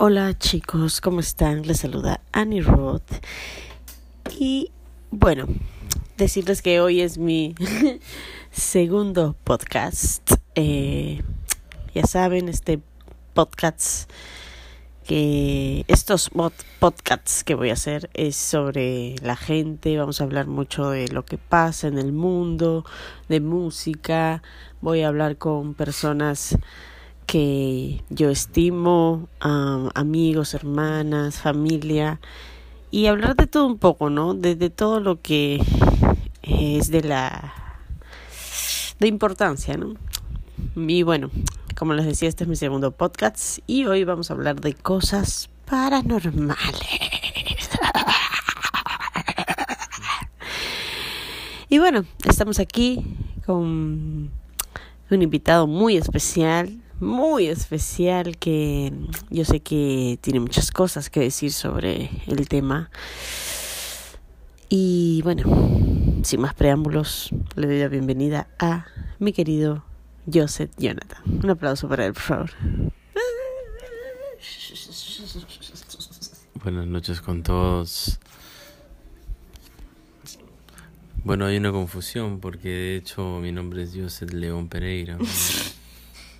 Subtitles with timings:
[0.00, 1.66] Hola chicos, ¿cómo están?
[1.66, 3.10] Les saluda Annie Roth.
[4.38, 4.70] Y
[5.10, 5.46] bueno,
[6.16, 7.56] decirles que hoy es mi
[8.52, 10.34] segundo podcast.
[10.54, 11.20] Eh,
[11.96, 12.78] ya saben, este
[13.34, 14.08] podcast
[15.04, 16.30] que estos
[16.78, 21.24] podcasts que voy a hacer es sobre la gente, vamos a hablar mucho de lo
[21.24, 22.84] que pasa en el mundo,
[23.28, 24.44] de música,
[24.80, 26.56] voy a hablar con personas
[27.28, 32.20] que yo estimo, amigos, hermanas, familia,
[32.90, 34.32] y hablar de todo un poco, ¿no?
[34.32, 35.60] De, todo lo que
[36.42, 37.52] es de la
[38.98, 39.94] de importancia, ¿no?
[40.74, 41.30] Y bueno,
[41.76, 45.50] como les decía, este es mi segundo podcast y hoy vamos a hablar de cosas
[45.66, 46.80] paranormales.
[51.68, 53.04] Y bueno, estamos aquí
[53.44, 54.30] con
[55.10, 58.92] un invitado muy especial, muy especial que
[59.30, 62.90] yo sé que tiene muchas cosas que decir sobre el tema.
[64.68, 65.44] Y bueno,
[66.22, 68.86] sin más preámbulos, le doy la bienvenida a
[69.18, 69.84] mi querido
[70.32, 71.22] Joseph Jonathan.
[71.42, 72.50] Un aplauso para él, por favor.
[76.62, 78.18] Buenas noches con todos.
[81.24, 85.18] Bueno, hay una confusión porque de hecho mi nombre es Joseph León Pereira.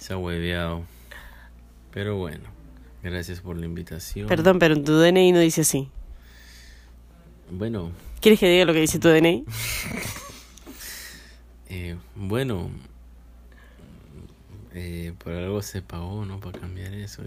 [0.09, 0.85] Se ha hueveado.
[1.93, 2.45] Pero bueno,
[3.03, 4.27] gracias por la invitación.
[4.27, 5.91] Perdón, pero tu DNI no dice así.
[7.51, 7.93] Bueno.
[8.23, 9.45] ¿Quieres que diga lo que dice tu DNI?
[11.69, 12.71] eh, bueno,
[14.73, 16.41] eh, por algo se pagó, ¿no?
[16.41, 17.23] Para cambiar eso.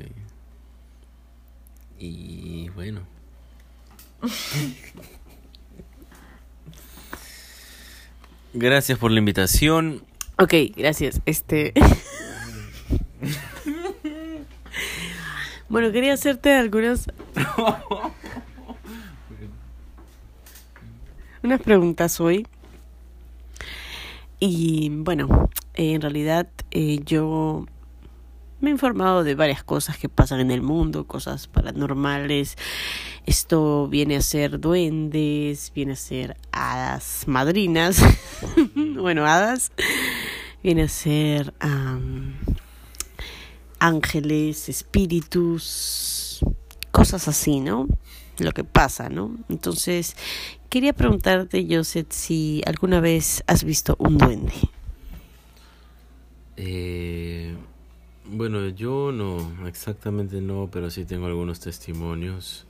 [2.00, 3.02] Y, y bueno.
[8.56, 10.04] Gracias por la invitación.
[10.40, 11.22] Ok, gracias.
[11.28, 11.74] Este.
[15.72, 17.08] bueno, quería hacerte algunas.
[21.44, 22.46] unas preguntas hoy.
[24.40, 27.66] Y bueno, en realidad eh, yo
[28.60, 32.58] me he informado de varias cosas que pasan en el mundo, cosas paranormales.
[33.26, 38.04] Esto viene a ser duendes, viene a ser hadas madrinas,
[38.76, 39.72] bueno, hadas,
[40.64, 41.54] viene a ser
[43.82, 46.40] ángeles, espíritus,
[46.92, 47.88] cosas así, ¿no?
[48.38, 49.36] Lo que pasa, ¿no?
[49.50, 50.16] Entonces,
[50.70, 54.54] quería preguntarte, Joseph, si alguna vez has visto un duende.
[56.58, 57.56] Eh,
[58.26, 62.66] bueno, yo no, exactamente no, pero sí tengo algunos testimonios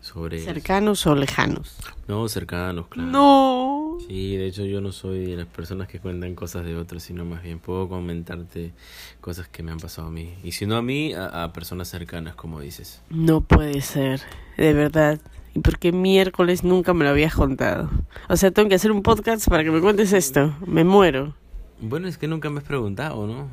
[0.00, 0.44] sobre...
[0.44, 1.76] ¿Cercanos o lejanos?
[2.06, 3.10] No, cercanos, claro.
[3.10, 3.83] No.
[4.06, 7.24] Sí, de hecho yo no soy de las personas que cuentan cosas de otros, sino
[7.24, 8.72] más bien puedo comentarte
[9.20, 10.34] cosas que me han pasado a mí.
[10.42, 13.00] Y si no a mí, a, a personas cercanas, como dices.
[13.10, 14.20] No puede ser,
[14.56, 15.20] de verdad.
[15.54, 17.88] ¿Y por qué miércoles nunca me lo habías contado?
[18.28, 20.54] O sea, tengo que hacer un podcast para que me cuentes esto.
[20.66, 21.34] Me muero.
[21.80, 23.48] Bueno, es que nunca me has preguntado, ¿no?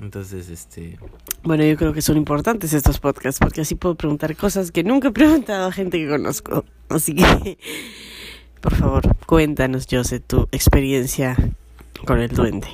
[0.00, 0.98] Entonces, este...
[1.42, 5.08] Bueno, yo creo que son importantes estos podcasts porque así puedo preguntar cosas que nunca
[5.08, 6.64] he preguntado a gente que conozco.
[6.88, 7.58] Así que,
[8.60, 11.36] por favor, cuéntanos, José, tu experiencia
[12.04, 12.68] con el duende.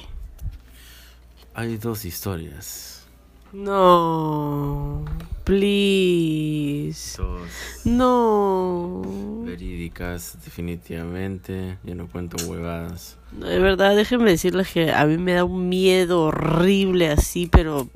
[1.55, 3.07] Hay dos historias.
[3.53, 5.05] No,
[5.45, 7.19] please.
[7.19, 7.43] Dos.
[7.85, 9.03] No.
[9.45, 11.77] Verídicas, definitivamente.
[11.85, 13.19] Yo no cuento huevadas.
[13.33, 17.91] De verdad, déjenme decirles que a mí me da un miedo horrible así, pero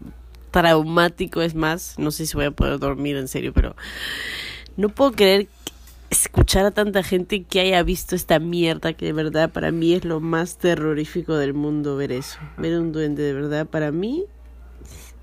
[0.50, 1.98] traumático es más.
[1.98, 3.74] No sé si voy a poder dormir en serio, pero
[4.76, 5.48] no puedo creer
[6.11, 10.05] escuchar a tanta gente que haya visto esta mierda que de verdad para mí es
[10.05, 12.39] lo más terrorífico del mundo ver eso.
[12.56, 14.25] Ver un duende de verdad para mí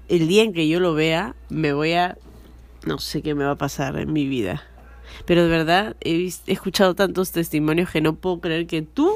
[0.09, 2.17] el día en que yo lo vea me voy a
[2.85, 4.63] no sé qué me va a pasar en mi vida.
[5.25, 9.11] Pero de verdad he, he escuchado tantos testimonios que no puedo creer que tú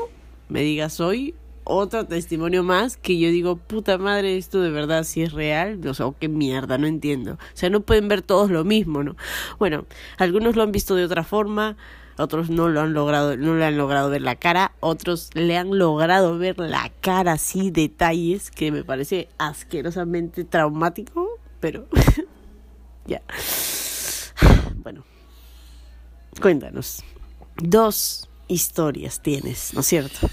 [0.49, 1.35] me digas hoy
[1.67, 5.93] otro testimonio más que yo digo, puta madre, esto de verdad si es real, o
[5.93, 7.33] sea, qué mierda, no entiendo.
[7.33, 9.15] O sea, no pueden ver todos lo mismo, ¿no?
[9.59, 9.85] Bueno,
[10.17, 11.77] algunos lo han visto de otra forma,
[12.17, 15.77] otros no lo han logrado, no le han logrado ver la cara, otros le han
[15.77, 21.87] logrado ver la cara así, detalles que me parece asquerosamente traumático, pero
[23.05, 23.21] ya.
[24.77, 25.03] Bueno,
[26.41, 27.03] cuéntanos.
[27.57, 30.27] Dos historias tienes, ¿no es cierto?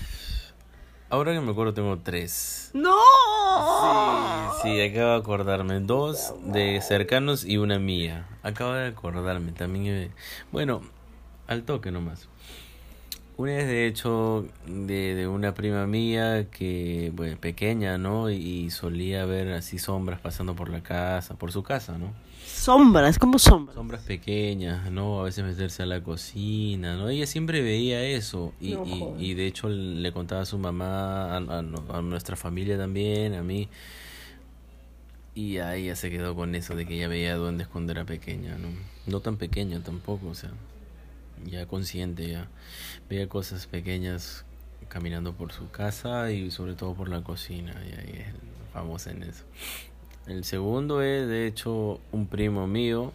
[1.14, 2.72] Ahora que me acuerdo tengo tres.
[2.74, 2.96] ¡No!
[4.60, 5.78] Sí, sí, acabo de acordarme.
[5.78, 8.26] Dos de cercanos y una mía.
[8.42, 10.10] Acabo de acordarme también.
[10.50, 10.80] Bueno,
[11.46, 12.26] al toque nomás.
[13.36, 18.28] Una es de hecho de, de una prima mía que, bueno, pequeña, ¿no?
[18.28, 22.12] Y solía ver así sombras pasando por la casa, por su casa, ¿no?
[22.44, 23.74] Sombras, como sombras.
[23.74, 25.20] Sombras pequeñas, ¿no?
[25.20, 27.08] A veces meterse a la cocina, ¿no?
[27.08, 31.36] Ella siempre veía eso y, y, y, de hecho le contaba a su mamá, a,
[31.36, 33.68] a, a nuestra familia también, a mí.
[35.34, 38.56] Y ahí ella se quedó con eso de que ella veía duendes cuando era pequeña,
[38.56, 38.68] ¿no?
[39.06, 40.50] No tan pequeña tampoco, o sea
[41.46, 42.48] ya consciente, ya
[43.08, 44.44] veía cosas pequeñas
[44.88, 49.24] caminando por su casa y sobre todo por la cocina, y ahí es famosa en
[49.24, 49.44] eso.
[50.26, 53.12] El segundo es de hecho un primo mío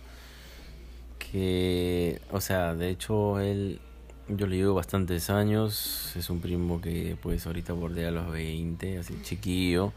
[1.18, 3.80] que, o sea, de hecho él,
[4.28, 9.20] yo le llevo bastantes años, es un primo que pues ahorita bordea los 20, así
[9.24, 9.92] chiquillo.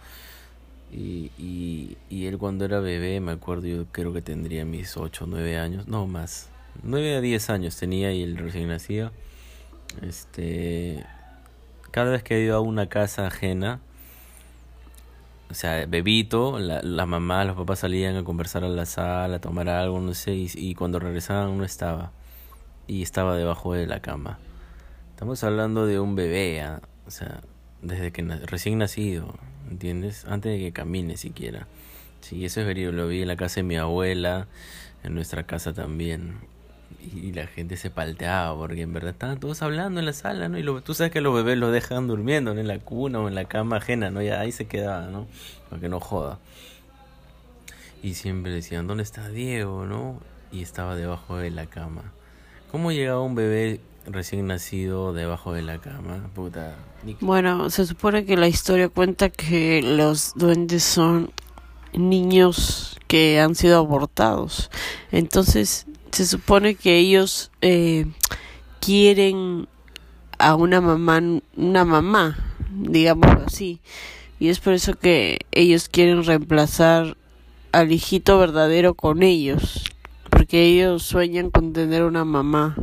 [0.90, 5.24] Y, y, y él cuando era bebé, me acuerdo, yo creo que tendría mis 8
[5.24, 6.50] o 9 años, no más,
[6.82, 9.10] 9 a 10 años tenía y el recién nacido.
[10.02, 11.04] Este,
[11.90, 13.80] cada vez que iba a una casa ajena,
[15.52, 19.40] o sea, bebito, la, la mamá, los papás salían a conversar a la sala, a
[19.40, 22.10] tomar algo, no sé, y, y cuando regresaban no estaba.
[22.86, 24.38] Y estaba debajo de la cama.
[25.10, 26.80] Estamos hablando de un bebé, ¿ah?
[27.06, 27.42] o sea,
[27.82, 29.34] desde que recién nacido,
[29.70, 30.24] ¿entiendes?
[30.24, 31.66] Antes de que camine siquiera.
[32.22, 34.48] Sí, eso es verídico, lo vi en la casa de mi abuela,
[35.04, 36.38] en nuestra casa también
[37.14, 40.58] y la gente se palteaba porque en verdad estaban todos hablando en la sala, ¿no?
[40.58, 43.34] Y lo, tú sabes que los bebés los dejan durmiendo en la cuna o en
[43.34, 44.22] la cama ajena, ¿no?
[44.22, 45.26] Y ahí se quedaba, ¿no?
[45.68, 46.38] Para que no joda.
[48.02, 50.20] Y siempre decían, ¿dónde está Diego, no?
[50.50, 52.12] Y estaba debajo de la cama.
[52.70, 56.30] ¿Cómo llegaba un bebé recién nacido debajo de la cama?
[56.34, 56.74] Puta.
[57.20, 61.32] Bueno, se supone que la historia cuenta que los duendes son
[61.92, 64.70] niños que han sido abortados.
[65.10, 68.06] Entonces, se supone que ellos eh,
[68.80, 69.66] quieren
[70.38, 71.22] a una mamá,
[71.56, 72.38] una mamá,
[72.70, 73.80] digamos así.
[74.38, 77.16] Y es por eso que ellos quieren reemplazar
[77.72, 79.84] al hijito verdadero con ellos.
[80.28, 82.76] Porque ellos sueñan con tener una mamá.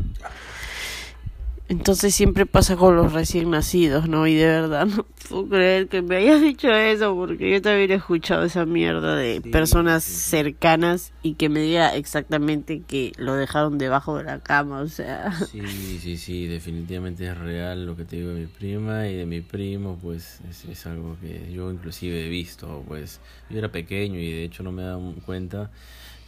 [1.69, 4.25] Entonces siempre pasa con los recién nacidos, ¿no?
[4.25, 7.95] Y de verdad no puedo creer que me hayas dicho eso, porque yo también he
[7.95, 14.17] escuchado esa mierda de personas cercanas y que me diga exactamente que lo dejaron debajo
[14.17, 15.31] de la cama, o sea.
[15.31, 19.27] Sí, sí, sí, definitivamente es real lo que te digo de mi prima y de
[19.27, 23.19] mi primo, pues es, es algo que yo inclusive he visto, pues
[23.51, 25.69] yo era pequeño y de hecho no me he dado cuenta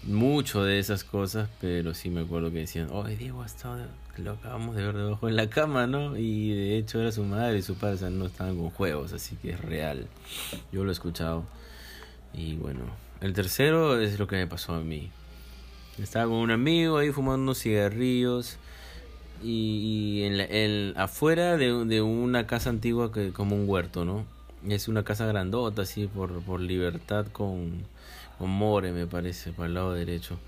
[0.03, 3.47] mucho de esas cosas, pero sí me acuerdo que decían, oh, Diego ha
[4.17, 6.17] lo acabamos de ver debajo de la cama, ¿no?
[6.17, 9.13] Y de hecho era su madre y su padre, o sea, no estaban con juegos,
[9.13, 10.07] así que es real.
[10.71, 11.43] Yo lo he escuchado.
[12.33, 12.81] Y bueno,
[13.21, 15.09] el tercero es lo que me pasó a mí.
[15.97, 18.57] Estaba con un amigo ahí fumando unos cigarrillos
[19.41, 24.05] y, y en, la, en afuera de, de una casa antigua que como un huerto,
[24.05, 24.25] ¿no?
[24.67, 27.83] Es una casa grandota así por, por libertad con
[28.41, 30.39] con More, me parece, para el lado derecho.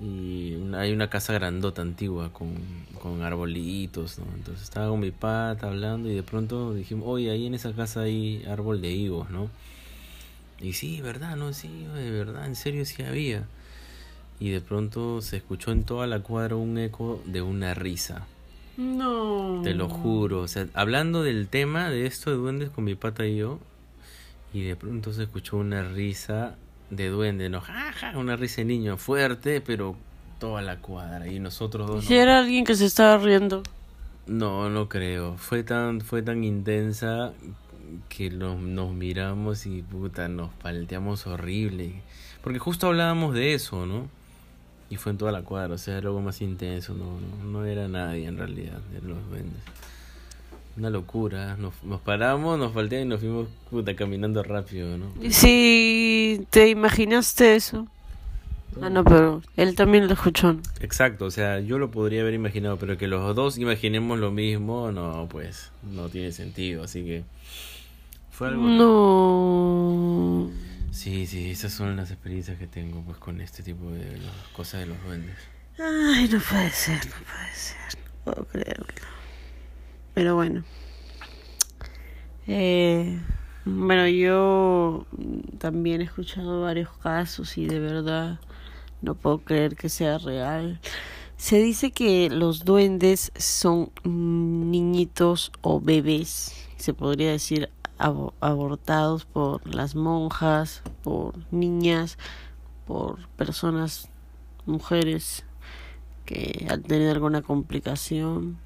[0.00, 2.56] Y hay una casa grandota antigua con,
[3.00, 4.24] con arbolitos, ¿no?
[4.34, 8.00] Entonces estaba con mi pata hablando y de pronto dijimos, oye, ahí en esa casa
[8.00, 9.48] hay árbol de higos, ¿no?
[10.60, 13.44] Y sí, verdad, no, sí, de verdad, en serio sí había.
[14.40, 18.26] Y de pronto se escuchó en toda la cuadra un eco de una risa.
[18.76, 19.60] No.
[19.62, 20.40] Te lo juro.
[20.40, 23.60] O sea, hablando del tema de esto de duendes con mi pata y yo.
[24.52, 26.56] Y de pronto se escuchó una risa
[26.90, 27.60] de duende, ¿no?
[27.60, 29.96] Ja, una risa de niño fuerte, pero
[30.38, 31.26] toda la cuadra.
[31.28, 32.04] Y nosotros dos.
[32.04, 33.62] ¿Y si era alguien que se estaba riendo?
[34.26, 35.36] No, no creo.
[35.36, 37.32] Fue tan, fue tan intensa
[38.08, 42.02] que nos, nos miramos y puta, nos palteamos horrible.
[42.42, 44.08] Porque justo hablábamos de eso, ¿no?
[44.88, 47.64] Y fue en toda la cuadra, o sea, era algo más intenso, no, no, no
[47.64, 49.60] era nadie en realidad, de los duendes.
[50.76, 51.56] Una locura.
[51.56, 55.06] Nos, nos paramos, nos falté y nos fuimos puta, caminando rápido, ¿no?
[55.30, 57.86] Sí, ¿te imaginaste eso?
[58.82, 60.52] Ah, no, pero él también lo escuchó.
[60.52, 60.60] ¿no?
[60.80, 64.92] Exacto, o sea, yo lo podría haber imaginado, pero que los dos imaginemos lo mismo,
[64.92, 67.24] no, pues no tiene sentido, así que
[68.30, 68.62] fue algo...
[68.68, 70.50] No.
[70.90, 74.18] Sí, sí, esas son las experiencias que tengo pues con este tipo de
[74.54, 75.36] cosas de los duendes.
[75.78, 78.86] Ay, no puede ser, no puede ser, no puedo creerlo.
[80.16, 80.64] Pero bueno.
[82.46, 83.20] Eh,
[83.66, 85.04] bueno, yo
[85.58, 88.40] también he escuchado varios casos y de verdad
[89.02, 90.80] no puedo creer que sea real.
[91.36, 97.68] Se dice que los duendes son niñitos o bebés, se podría decir
[97.98, 102.16] abortados por las monjas, por niñas,
[102.86, 104.08] por personas,
[104.64, 105.44] mujeres
[106.24, 108.56] que han tenido alguna complicación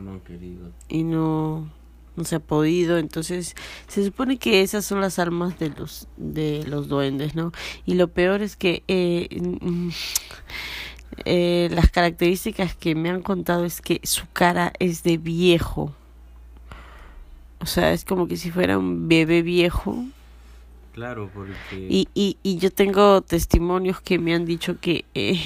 [0.00, 0.72] no querido.
[0.88, 1.68] y no
[2.16, 2.98] no se ha podido.
[2.98, 3.54] Entonces
[3.88, 7.52] se supone que esas son las almas de los de los duendes no
[7.86, 9.88] y lo peor es que eh, mm,
[11.24, 15.94] eh, las características que me han contado es que su cara es de viejo.
[17.60, 20.04] O sea es como que si fuera un bebé viejo.
[20.92, 21.88] Claro, porque...
[21.90, 25.40] y, y, y yo tengo testimonios que me han dicho que, eh,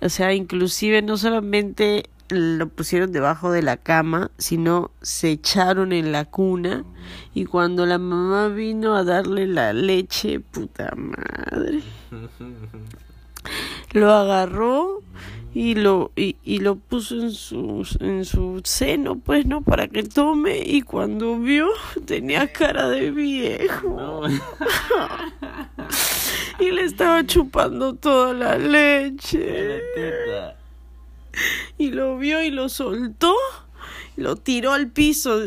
[0.00, 6.12] o sea, inclusive no solamente lo pusieron debajo de la cama, sino se echaron en
[6.12, 6.84] la cuna
[7.34, 11.82] y cuando la mamá vino a darle la leche, puta madre,
[13.92, 15.02] lo agarró
[15.52, 20.04] y lo y, y lo puso en su en su seno pues no para que
[20.04, 21.66] tome y cuando vio
[22.06, 24.22] tenía cara de viejo No.
[26.60, 29.80] y le estaba chupando toda la leche.
[29.94, 30.59] teta.
[31.78, 33.34] Y lo vio y lo soltó.
[34.16, 35.46] Lo tiró al piso.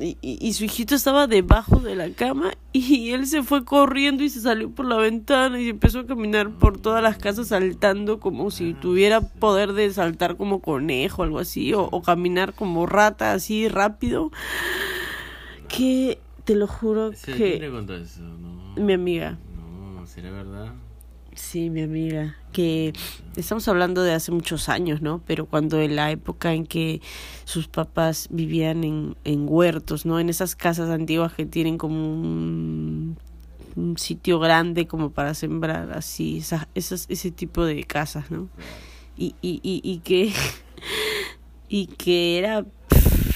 [0.00, 2.52] Y, y- y su hijito estaba debajo de la cama.
[2.72, 5.60] Y él se fue corriendo y se salió por la ventana.
[5.60, 10.36] Y empezó a caminar por todas las casas saltando como si tuviera poder de saltar
[10.36, 11.72] como conejo, algo así.
[11.74, 14.30] O, o caminar como rata, así rápido.
[15.68, 17.70] Que te lo juro Sí, ¿Quién le que.
[17.70, 18.20] contó eso?
[18.22, 18.74] No.
[18.76, 19.38] Mi amiga.
[19.56, 20.72] No, ¿será verdad?
[21.34, 22.92] Sí, mi amiga, que
[23.34, 25.20] estamos hablando de hace muchos años, ¿no?
[25.26, 27.02] Pero cuando en la época en que
[27.44, 30.20] sus papás vivían en, en huertos, ¿no?
[30.20, 33.16] En esas casas antiguas que tienen como un,
[33.96, 36.66] sitio grande como para sembrar, así, esas,
[37.08, 38.48] ese tipo de casas, ¿no?
[39.16, 40.32] Y, y, y, y que,
[41.68, 42.64] y que era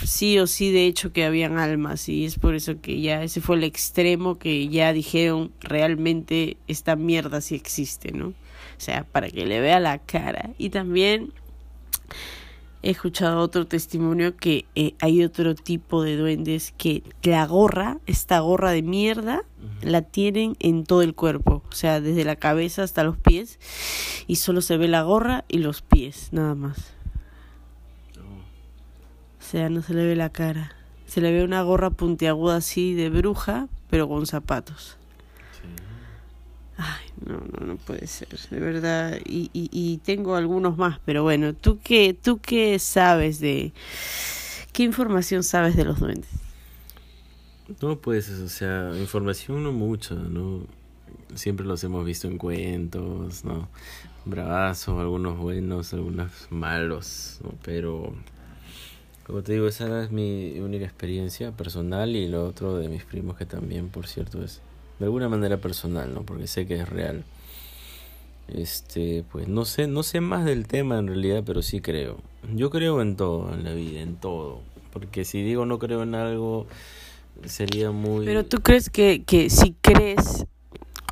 [0.09, 3.43] sí o sí de hecho que habían almas y es por eso que ya ese
[3.43, 8.29] fue el extremo que ya dijeron realmente esta mierda sí existe, ¿no?
[8.29, 10.51] O sea, para que le vea la cara.
[10.57, 11.33] Y también
[12.83, 18.39] he escuchado otro testimonio que eh, hay otro tipo de duendes que la gorra, esta
[18.41, 19.43] gorra de mierda,
[19.83, 23.59] la tienen en todo el cuerpo, o sea, desde la cabeza hasta los pies
[24.27, 26.98] y solo se ve la gorra y los pies, nada más.
[29.51, 30.73] Sea, no se le ve la cara.
[31.07, 34.99] Se le ve una gorra puntiaguda así de bruja, pero con zapatos.
[35.53, 35.69] Sí.
[36.77, 39.19] Ay, no, no, no puede ser, de verdad.
[39.25, 43.73] Y, y, y tengo algunos más, pero bueno, ¿tú qué, ¿tú qué sabes de...
[44.75, 46.29] ¿Qué información sabes de los duendes?
[47.81, 50.67] No, pues, o sea, información no mucho, ¿no?
[51.35, 53.69] Siempre los hemos visto en cuentos, ¿no?
[54.27, 57.55] Bravazos, algunos buenos, algunos malos, ¿no?
[57.63, 58.13] Pero,
[59.29, 63.37] como te digo, esa es mi única experiencia personal y lo otro de mis primos
[63.37, 64.63] que también, por cierto, es
[64.99, 66.23] de alguna manera personal, ¿no?
[66.23, 67.25] Porque sé que es real.
[68.49, 72.17] Este, pues no sé, no sé más del tema en realidad, pero sí creo.
[72.55, 74.63] Yo creo en todo en la vida, en todo.
[74.95, 76.67] Porque si digo no creo en algo,
[77.45, 78.25] sería muy...
[78.25, 80.47] Pero tú crees que, que si crees,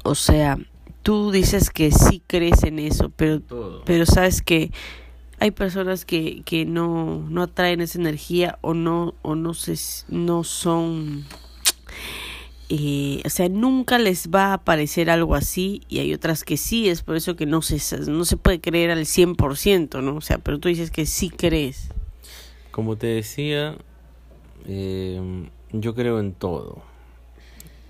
[0.04, 0.56] o sea,
[1.02, 3.82] tú dices que sí crees en eso, pero, todo.
[3.84, 4.70] pero sabes que
[5.38, 9.76] hay personas que, que no, no atraen esa energía o no, o no, se,
[10.08, 11.24] no son...
[12.68, 16.88] eh, o sea, nunca les va a aparecer algo así y hay otras que sí,
[16.88, 17.78] es por eso que no se,
[18.10, 20.16] no se puede creer al 100%, ¿no?
[20.16, 21.88] O sea, pero tú dices que sí crees.
[22.70, 23.76] Como te decía,
[24.66, 25.20] eh,
[25.72, 26.82] yo creo en todo.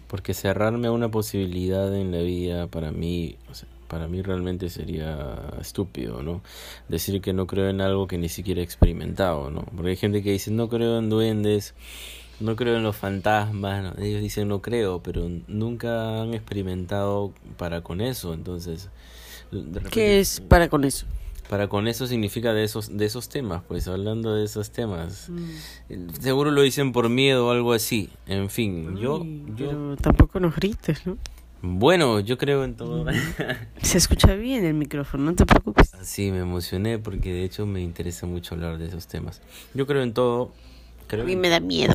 [0.09, 4.69] Porque cerrarme a una posibilidad en la vida para mí, o sea, para mí realmente
[4.71, 6.43] sería estúpido, ¿no?
[6.89, 9.63] Decir que no creo en algo que ni siquiera he experimentado, ¿no?
[9.77, 11.75] Porque hay gente que dice, no creo en duendes,
[12.41, 14.03] no creo en los fantasmas, ¿no?
[14.05, 18.89] ellos dicen no creo, pero nunca han experimentado para con eso, entonces...
[19.51, 21.07] repente- ¿Qué es para con eso?
[21.49, 25.31] Para con eso significa de esos, de esos temas, pues hablando de esos temas.
[25.89, 28.11] Eh, Seguro lo dicen por miedo o algo así.
[28.27, 31.17] En fin, yo, yo, Pero tampoco nos grites, ¿no?
[31.63, 33.05] Bueno, yo creo en todo.
[33.83, 35.93] Se escucha bien el micrófono, no te preocupes.
[36.03, 39.41] Sí, me emocioné porque de hecho me interesa mucho hablar de esos temas.
[39.75, 40.53] Yo creo en todo.
[41.07, 41.95] Creo A mí en- me da miedo.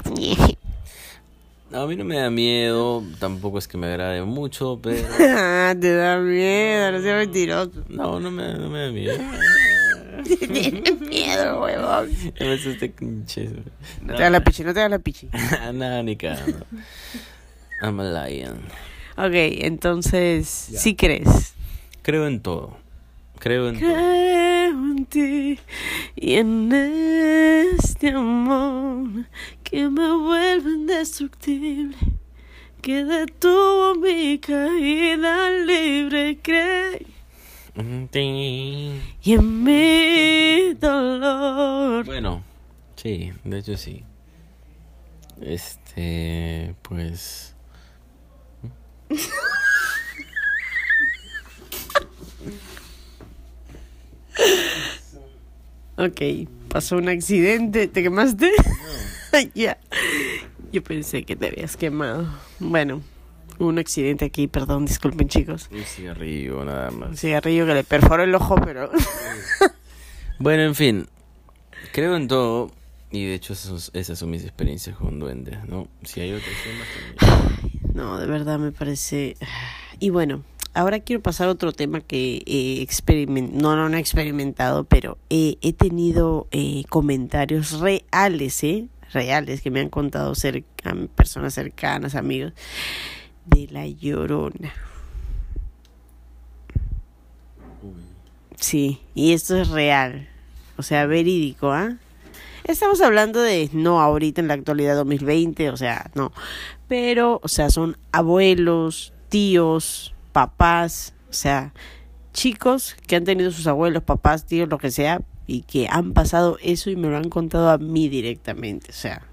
[1.69, 5.73] No, a mí no me da miedo, tampoco es que me agrade mucho, pero Ah,
[5.79, 7.71] te da miedo, no seas mentiroso.
[7.89, 9.17] no, no me, no me da miedo.
[10.23, 12.09] Tienes miedo, huevón.
[12.39, 13.51] A veces te pinches.
[14.01, 15.29] No te da la pichi, no te da la pichi.
[15.73, 16.65] Nada, ni cagando.
[17.81, 18.59] I'm a lion.
[19.17, 20.79] Ok, entonces, Ya.
[20.79, 21.53] sí crees.
[22.01, 22.77] Creo en todo.
[23.39, 23.89] Creo en todo.
[23.93, 25.59] Creo en ti
[26.15, 29.25] y en este amor
[29.63, 31.95] que me vuelve indestructible,
[32.81, 36.37] que detuvo mi caída libre.
[36.41, 36.99] Creo
[37.75, 38.91] En ti.
[39.23, 42.05] y en mi dolor.
[42.05, 42.43] Bueno,
[42.95, 44.03] Sí, de hecho sí.
[45.41, 47.50] Este, pues...
[55.97, 56.21] Ok,
[56.69, 58.51] pasó un accidente, ¿te quemaste?
[59.55, 59.77] ya.
[60.71, 62.27] Yo pensé que te habías quemado.
[62.59, 63.01] Bueno,
[63.59, 65.69] un accidente aquí, perdón, disculpen chicos.
[65.71, 67.19] Un cigarrillo nada Un más.
[67.19, 68.89] cigarrillo que le perforó el ojo, pero...
[70.39, 71.07] Bueno, en fin,
[71.91, 72.71] creo en todo
[73.11, 75.87] y de hecho esas, esas son mis experiencias con duendes, ¿no?
[76.03, 76.87] Si hay otros temas
[77.19, 77.80] también.
[77.93, 79.37] No, de verdad me parece...
[79.99, 80.43] Y bueno,
[80.73, 85.17] ahora quiero pasar a otro tema que he experimentado, no, no, no he experimentado, pero
[85.29, 88.87] he, he tenido eh, comentarios reales, ¿eh?
[89.11, 92.53] Reales que me han contado cerca, personas cercanas, amigos,
[93.45, 94.73] de la llorona.
[98.57, 100.29] Sí, y esto es real,
[100.77, 101.97] o sea, verídico, ¿ah?
[102.63, 106.31] Estamos hablando de, no ahorita en la actualidad 2020, o sea, no,
[106.87, 111.73] pero, o sea, son abuelos, tíos, papás, o sea,
[112.33, 116.57] chicos que han tenido sus abuelos, papás, tíos, lo que sea, y que han pasado
[116.61, 119.23] eso y me lo han contado a mí directamente, o sea,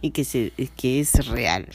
[0.00, 1.66] y que, se, que es real.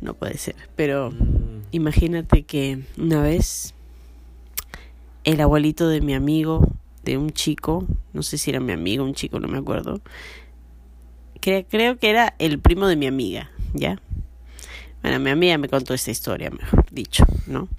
[0.00, 1.12] No puede ser, pero
[1.58, 3.74] Mm, imagínate que una vez
[5.24, 6.66] el abuelito de mi amigo,
[7.08, 10.00] de un chico, no sé si era mi amigo, un chico, no me acuerdo,
[11.40, 14.00] cre- creo que era el primo de mi amiga, ¿ya?
[15.02, 17.68] Bueno, mi amiga me contó esta historia, mejor dicho, ¿no?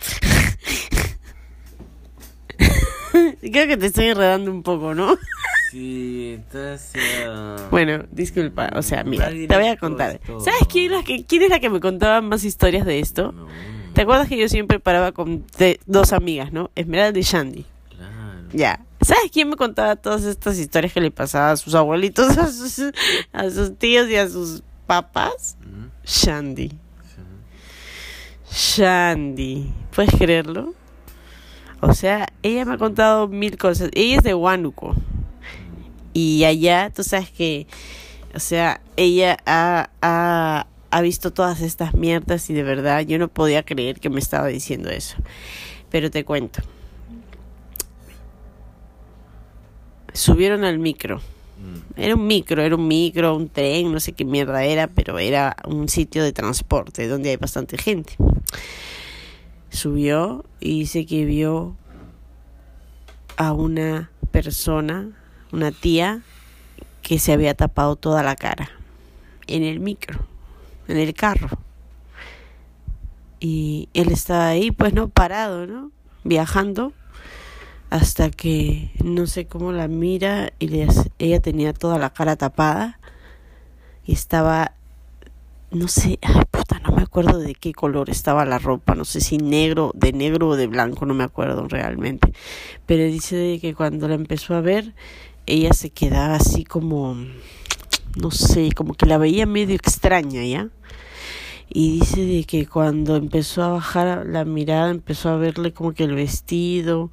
[3.42, 5.16] creo que te estoy enredando un poco, ¿no?
[5.72, 7.68] Sí, estás ya...
[7.70, 10.20] Bueno, disculpa, o sea, mira, te voy a contar.
[10.26, 13.32] ¿Sabes quién es, la que, quién es la que me contaba más historias de esto?
[13.32, 13.48] No,
[13.94, 16.72] ¿Te acuerdas que yo siempre paraba con te- dos amigas, ¿no?
[16.76, 17.66] Esmeralda y Shandy.
[18.54, 18.86] Ya.
[19.02, 22.82] ¿Sabes quién me contaba todas estas historias que le pasaba a sus abuelitos, a sus,
[23.32, 25.58] a sus tíos y a sus papás?
[25.62, 26.70] Mm, Shandy.
[26.70, 26.78] sí.
[28.82, 29.72] Shandy.
[29.96, 30.74] ¿Puedes creerlo?
[31.82, 33.90] O sea, ella me ha contado mil cosas.
[33.94, 34.96] Ella es de Huánuco.
[36.14, 37.68] Y allá, tú sabes que,
[38.36, 43.30] o sea, ella ha, ha, ha visto todas estas mierdas y de verdad yo no
[43.30, 45.16] podía creer que me estaba diciendo eso.
[45.90, 46.62] Pero te cuento.
[50.20, 51.20] Subieron al micro.
[51.20, 55.18] Mm, Era un micro, era un micro, un tren, no sé qué mierda era, pero
[55.18, 58.18] era un sitio de transporte donde hay bastante gente.
[59.70, 61.78] Subió y dice que vio
[63.38, 65.10] a una persona,
[65.54, 66.22] una tía,
[67.02, 68.70] que se había tapado toda la cara
[69.48, 70.20] en el micro,
[70.90, 71.48] en el carro.
[73.40, 75.94] Y él estaba ahí, pues no, parado, ¿no?
[76.26, 76.92] Viajando
[77.90, 80.70] hasta que no sé cómo la mira y
[81.20, 83.00] ella tenía toda la cara tapada
[84.06, 84.74] y estaba
[85.72, 89.22] no sé, ay puta, no me acuerdo de qué color estaba la ropa, no sé
[89.22, 92.34] si negro, de negro o de blanco, no me acuerdo realmente.
[92.88, 94.96] Pero dice que cuando la empezó a ver,
[95.46, 97.16] ella se quedaba así como
[98.18, 100.70] no sé, como que la veía medio extraña, ¿ya?
[101.70, 106.06] Y dice de que cuando empezó a bajar la mirada, empezó a verle como que
[106.06, 107.12] el vestido,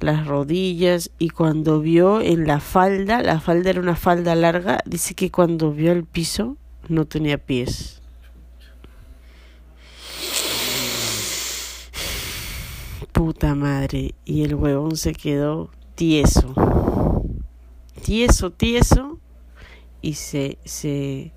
[0.00, 5.14] las rodillas y cuando vio en la falda, la falda era una falda larga, dice
[5.14, 6.56] que cuando vio el piso
[6.88, 8.02] no tenía pies.
[13.12, 16.54] Puta madre, y el huevón se quedó tieso.
[18.04, 19.18] Tieso, tieso
[20.02, 21.32] y se se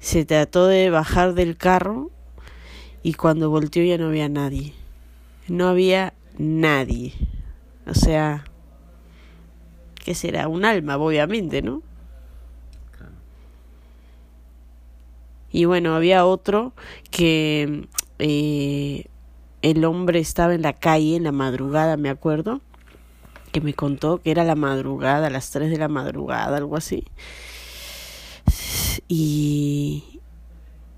[0.00, 2.10] se trató de bajar del carro
[3.02, 4.74] y cuando volteó ya no había nadie.
[5.46, 7.14] No había nadie.
[7.88, 8.44] O sea,
[10.04, 10.48] ¿qué será?
[10.48, 11.82] Un alma, obviamente, ¿no?
[15.50, 16.74] Y bueno, había otro
[17.10, 19.06] que eh,
[19.62, 22.60] el hombre estaba en la calle en la madrugada, me acuerdo,
[23.50, 27.04] que me contó que era la madrugada, a las 3 de la madrugada, algo así.
[29.08, 30.20] Y,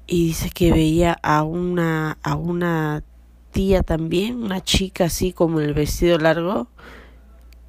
[0.09, 3.05] y dice que veía a una, a una
[3.51, 6.69] tía también, una chica así como el vestido largo,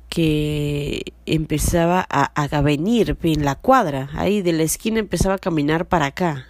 [0.10, 5.88] que empezaba a, a venir en la cuadra, ahí de la esquina empezaba a caminar
[5.88, 6.48] para acá.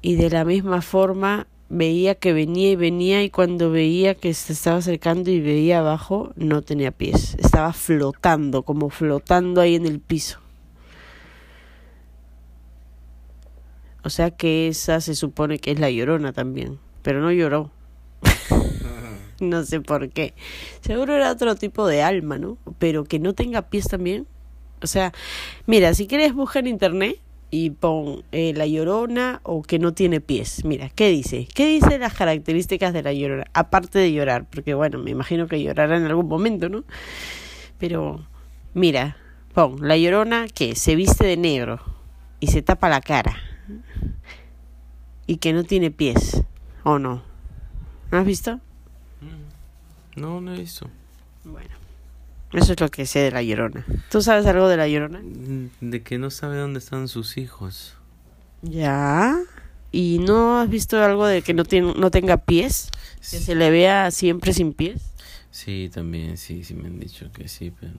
[0.00, 4.52] Y de la misma forma veía que venía y venía y cuando veía que se
[4.52, 10.00] estaba acercando y veía abajo no tenía pies, estaba flotando, como flotando ahí en el
[10.00, 10.40] piso.
[14.02, 17.70] O sea que esa se supone que es la llorona también, pero no lloró.
[19.40, 20.34] no sé por qué.
[20.80, 22.58] Seguro era otro tipo de alma, ¿no?
[22.78, 24.26] Pero que no tenga pies también.
[24.82, 25.12] O sea,
[25.66, 27.18] mira, si quieres buscar en internet
[27.50, 30.64] y pon eh, la llorona o que no tiene pies.
[30.64, 31.48] Mira, ¿qué dice?
[31.52, 33.44] ¿Qué dice las características de la llorona?
[33.52, 36.84] Aparte de llorar, porque bueno, me imagino que llorará en algún momento, ¿no?
[37.78, 38.24] Pero,
[38.72, 39.16] mira,
[39.52, 41.80] pon la llorona que se viste de negro
[42.38, 43.36] y se tapa la cara
[45.26, 46.42] y que no tiene pies,
[46.84, 47.22] ¿o no?
[48.10, 48.60] ¿No has visto?
[50.16, 50.90] No, no he visto.
[51.44, 51.70] Bueno,
[52.52, 53.84] eso es lo que sé de la llorona.
[54.10, 55.20] ¿Tú sabes algo de la llorona?
[55.80, 57.94] De que no sabe dónde están sus hijos.
[58.62, 59.38] Ya.
[59.92, 62.90] ¿Y no has visto algo de que no, tiene, no tenga pies?
[63.18, 65.02] Que se le vea siempre sin pies.
[65.50, 67.94] Sí, también, sí, sí me han dicho que sí, pero...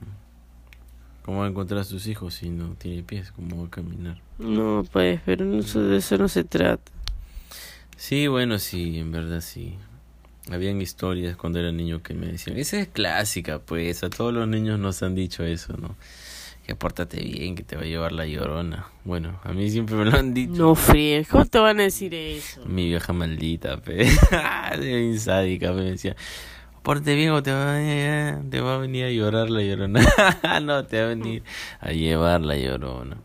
[1.22, 3.30] ¿Cómo va a encontrar a sus hijos si no tiene pies?
[3.30, 4.20] ¿Cómo va a caminar?
[4.38, 6.90] No, pues, pero no, de eso no se trata.
[7.96, 9.76] Sí, bueno, sí, en verdad sí.
[10.50, 14.48] Habían historias cuando era niño que me decían, esa es clásica, pues, a todos los
[14.48, 15.94] niños nos han dicho eso, ¿no?
[16.66, 18.86] Que pórtate bien, que te va a llevar la llorona.
[19.04, 20.52] Bueno, a mí siempre me lo han dicho.
[20.54, 22.64] No fríes, ¿cómo te van a decir eso?
[22.66, 24.08] Mi vieja maldita, pe.
[24.80, 26.16] Bien sádica, me decía,
[26.82, 30.02] pórtate bien o te va, a, te va a venir a llorar la llorona.
[30.62, 31.42] no, te va a venir
[31.80, 33.16] a llevar la llorona.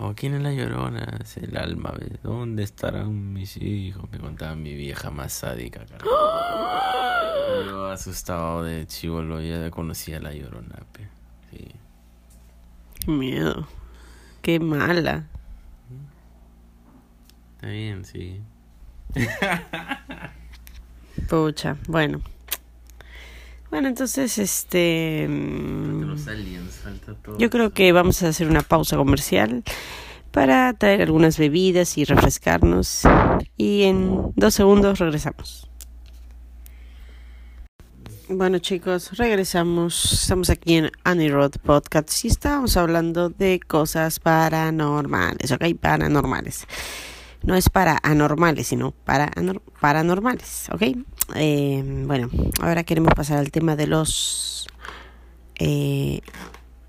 [0.00, 1.18] ¿O quién es la llorona?
[1.20, 1.92] Es el alma.
[1.98, 2.22] ¿ves?
[2.22, 4.08] ¿Dónde estarán mis hijos?
[4.12, 5.84] Me contaba mi vieja más sádica.
[5.86, 6.08] carajo.
[7.66, 10.76] Yo asustado de chivolo, ya conocía a la llorona.
[10.92, 11.08] Pe.
[11.50, 11.68] Sí.
[13.00, 13.66] Qué miedo.
[14.42, 15.26] Qué mala.
[17.56, 18.40] Está bien, sí.
[21.28, 22.20] Pucha, bueno.
[23.70, 25.26] Bueno, entonces, este...
[25.28, 27.36] Mm, los aliens, falta todo.
[27.38, 29.62] Yo creo que vamos a hacer una pausa comercial
[30.30, 33.02] para traer algunas bebidas y refrescarnos.
[33.56, 35.68] Y en dos segundos regresamos.
[38.30, 40.12] Bueno chicos, regresamos.
[40.12, 45.64] Estamos aquí en Annie Road Podcast y estamos hablando de cosas paranormales, ¿ok?
[45.80, 46.66] Paranormales.
[47.42, 50.82] No es para anormales, sino para anor- paranormales, ¿ok?
[51.34, 54.66] Eh, bueno, ahora queremos pasar al tema de los
[55.58, 56.20] eh,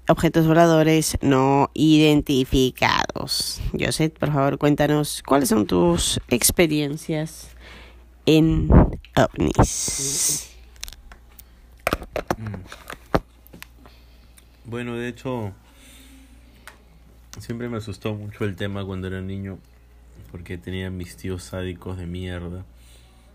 [0.08, 3.62] objetos voladores no identificados.
[3.78, 7.50] Joseph, por favor, cuéntanos cuáles son tus experiencias
[8.26, 8.70] en
[9.16, 10.50] ovnis.
[14.66, 15.52] Bueno, de hecho,
[17.40, 19.58] siempre me asustó mucho el tema cuando era niño,
[20.32, 22.66] porque tenía mis tíos sádicos de mierda,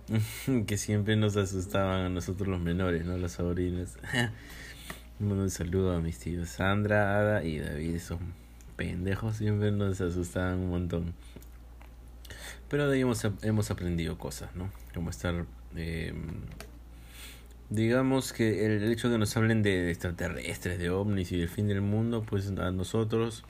[0.66, 3.16] que siempre nos asustaban a nosotros los menores, ¿no?
[3.16, 3.96] Los sobrinos.
[5.20, 8.18] Un saludo a mis tíos Sandra, Ada y David, esos
[8.76, 11.14] pendejos siempre nos asustaban un montón.
[12.68, 14.70] Pero de ahí hemos, hemos aprendido cosas, ¿no?
[14.92, 15.46] Como estar...
[15.76, 16.12] Eh,
[17.70, 21.66] Digamos que el hecho de que nos hablen de extraterrestres, de ovnis y del fin
[21.66, 23.42] del mundo, pues a nosotros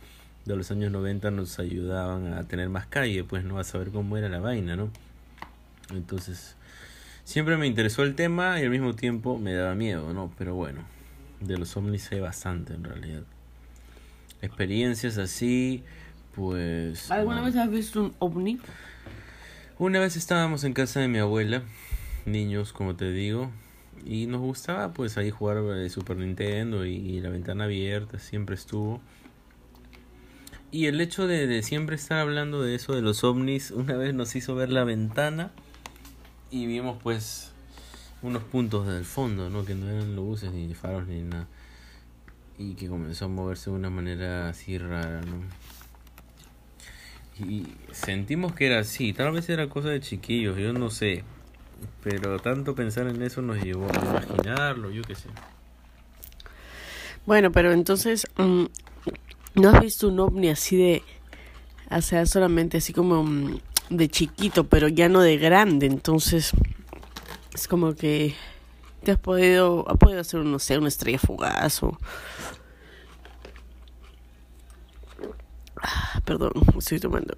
[0.45, 4.17] de los años 90 nos ayudaban a tener más calle, pues no a saber cómo
[4.17, 4.90] era la vaina, ¿no?
[5.90, 6.57] Entonces,
[7.25, 10.33] siempre me interesó el tema y al mismo tiempo me daba miedo, ¿no?
[10.38, 10.85] Pero bueno,
[11.40, 13.23] de los ovnis hay bastante en realidad.
[14.42, 15.83] Experiencias así,
[16.35, 17.11] pues...
[17.11, 17.47] ¿Alguna bueno.
[17.47, 18.61] vez has visto un ovni?
[19.79, 21.62] Una vez estábamos en casa de mi abuela,
[22.27, 23.51] niños, como te digo,
[24.05, 28.55] y nos gustaba pues ahí jugar eh, Super Nintendo y, y la ventana abierta, siempre
[28.55, 29.01] estuvo.
[30.70, 34.14] Y el hecho de, de siempre estar hablando de eso, de los ovnis, una vez
[34.14, 35.53] nos hizo ver la ventana
[36.50, 37.52] y vimos pues
[38.22, 39.64] unos puntos del fondo, ¿no?
[39.64, 41.46] Que no eran luces ni faros ni nada.
[42.59, 45.42] Y que comenzó a moverse de una manera así rara, ¿no?
[47.44, 51.24] Y sentimos que era así, tal vez era cosa de chiquillos, yo no sé.
[52.02, 55.28] Pero tanto pensar en eso nos llevó a imaginarlo, yo qué sé.
[57.26, 58.64] Bueno, pero entonces, mm,
[59.54, 61.02] ¿no has visto un ovni así de,
[61.90, 65.87] o sea, solamente así como mm, de chiquito, pero ya no de grande?
[65.87, 66.53] Entonces,
[67.55, 68.35] es como que
[69.03, 71.99] te has podido, ha podido hacer, no sé, una estrella fugaz o...
[75.83, 77.37] Ah, perdón, estoy tomando.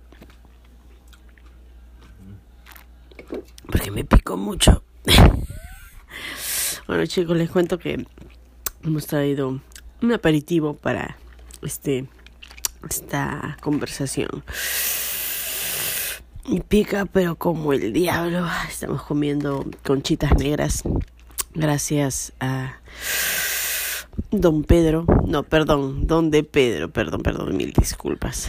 [3.67, 4.85] Porque me picó mucho.
[6.87, 8.07] bueno, chicos, les cuento que
[8.85, 9.61] hemos traído
[10.01, 11.17] un aperitivo para
[11.63, 12.09] este
[12.89, 14.45] esta conversación
[16.49, 18.47] y pica, pero como el diablo.
[18.69, 20.83] Estamos comiendo conchitas negras.
[21.55, 22.77] Gracias a
[24.31, 25.07] Don Pedro.
[25.27, 26.91] No, perdón, Don de Pedro.
[26.91, 28.49] Perdón, perdón, mil disculpas.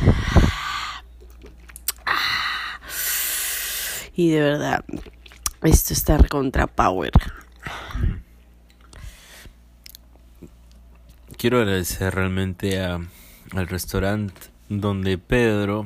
[4.16, 4.84] Y de verdad,
[5.62, 7.12] esto está contra Power.
[11.38, 13.00] Quiero agradecer realmente a,
[13.52, 14.34] al restaurante
[14.70, 15.86] donde Pedro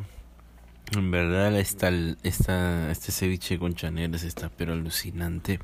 [1.00, 1.90] en verdad, está,
[2.24, 5.60] está, este ceviche con chaneras está pero alucinante.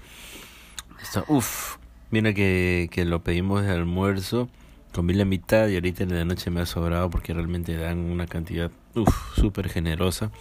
[1.02, 1.78] Está, uff,
[2.12, 4.50] mira que, que lo pedimos de almuerzo,
[4.94, 8.28] comí la mitad y ahorita en la noche me ha sobrado porque realmente dan una
[8.28, 10.32] cantidad, uff, súper generosa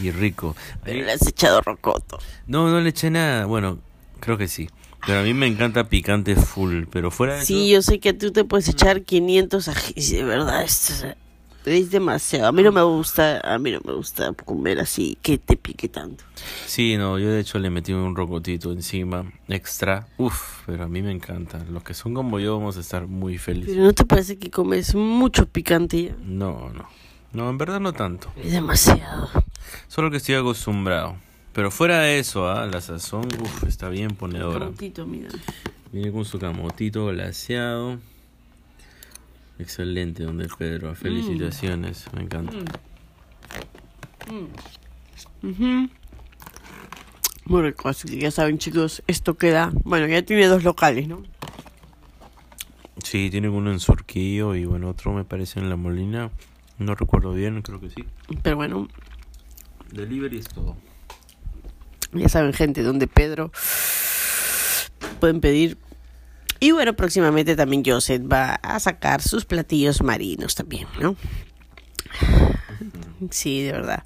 [0.00, 0.56] y rico.
[0.84, 2.18] Pero le has echado rocoto.
[2.46, 3.78] No, no le eché nada, bueno,
[4.20, 4.68] creo que sí.
[5.06, 8.30] Pero a mí me encanta picante full, pero fuera de Sí, yo sé que tú
[8.30, 11.16] te puedes echar 500 ajís, de verdad, esto es,
[11.64, 12.48] es demasiado.
[12.48, 15.88] A mí no me gusta, a mí no me gusta comer así que te pique
[15.88, 16.24] tanto.
[16.66, 20.06] Sí, no, yo de hecho le metí un rocotito encima, extra.
[20.18, 21.64] Uf, pero a mí me encanta.
[21.70, 23.74] Los que son como yo vamos a estar muy felices.
[23.74, 26.16] Pero ¿no te parece que comes mucho picante ya?
[26.24, 26.88] No, no.
[27.32, 28.30] No, en verdad no tanto.
[28.36, 29.28] Es demasiado.
[29.88, 31.16] Solo que estoy acostumbrado.
[31.52, 32.66] Pero fuera de eso, ¿ah?
[32.66, 34.66] la sazón, uf, está bien ponedora.
[34.66, 35.28] Camotito, mira.
[35.92, 37.98] Viene con su camotito glaseado.
[39.58, 40.94] Excelente, donde Pedro.
[40.94, 42.56] Felicitaciones, me encanta.
[45.42, 45.88] Ujú.
[47.44, 51.22] Muy rico, así que ya saben chicos, esto queda, bueno, ya tiene dos locales, ¿no?
[53.02, 56.30] Sí, tiene uno en Surquillo y bueno, otro me parece en La Molina.
[56.78, 58.04] No recuerdo bien, creo que sí.
[58.42, 58.88] Pero bueno,
[59.92, 60.76] Delivery es todo.
[62.12, 63.50] ya saben gente, donde Pedro
[65.20, 65.78] pueden pedir.
[66.62, 71.16] Y bueno, próximamente también Joseph va a sacar sus platillos marinos también, ¿no?
[73.32, 74.04] Sí, de verdad.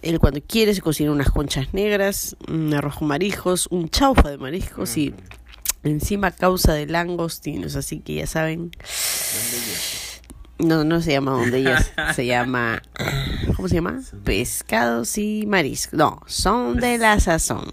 [0.00, 4.38] Él cuando quiere se cocina unas conchas negras, un arroz con mariscos, un chaufa de
[4.38, 5.14] mariscos y
[5.82, 8.70] encima causa de langostinos, así que ya saben.
[10.56, 12.80] No, no se llama donde ellas, se llama,
[13.56, 14.00] ¿cómo se llama?
[14.24, 15.98] Pescados y mariscos.
[15.98, 17.68] No, son de la sazón.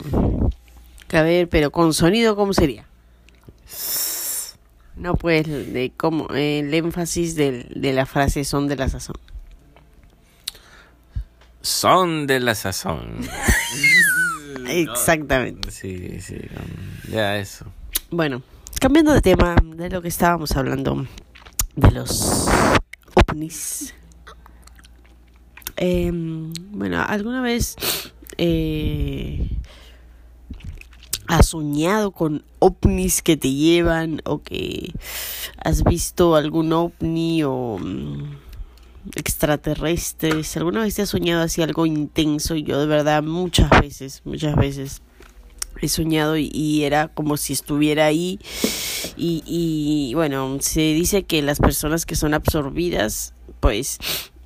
[1.14, 2.91] A ver, pero con sonido, ¿cómo sería?
[4.96, 9.16] No, pues, de cómo, el énfasis del- de la frase son de la sazón.
[11.62, 13.20] Son de la sazón.
[14.68, 15.72] Exactamente.
[15.72, 17.66] Sí, sí, um, ya eso.
[18.10, 18.42] Bueno,
[18.80, 21.06] cambiando de tema de lo que estábamos hablando
[21.76, 22.48] de los
[23.30, 23.94] ovnis.
[25.78, 27.76] Em, bueno, ¿alguna vez
[28.38, 29.48] eh,
[31.32, 34.92] has soñado con ovnis que te llevan o que
[35.64, 38.36] has visto algún ovni o mm,
[39.16, 40.58] extraterrestres?
[40.58, 42.56] ¿Alguna vez te has soñado así algo intenso?
[42.56, 45.02] Yo de verdad muchas veces, muchas veces
[45.82, 48.38] he soñado y, era como si estuviera ahí
[49.16, 54.00] y, y bueno, se dice que las personas que son absorbidas pues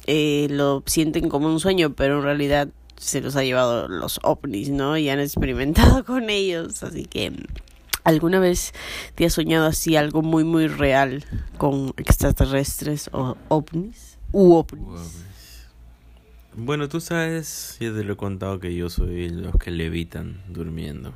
[0.06, 2.68] eh, lo sienten como un sueño, pero en realidad
[2.98, 4.98] se los ha llevado los ovnis, ¿no?
[4.98, 7.34] Y han experimentado con ellos, así que
[8.04, 8.74] ¿alguna vez
[9.16, 11.24] te has soñado así algo muy muy real
[11.58, 14.18] con extraterrestres o ovnis?
[14.32, 15.26] U ovnis.
[16.58, 21.14] Bueno, tú sabes, ya te lo he contado que yo soy los que levitan durmiendo.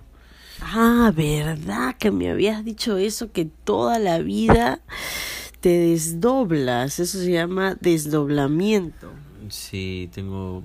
[0.62, 4.82] Ah, verdad que me habías dicho eso, que toda la vida
[5.62, 9.12] te desdoblas, eso se llama desdoblamiento.
[9.48, 10.63] Sí, tengo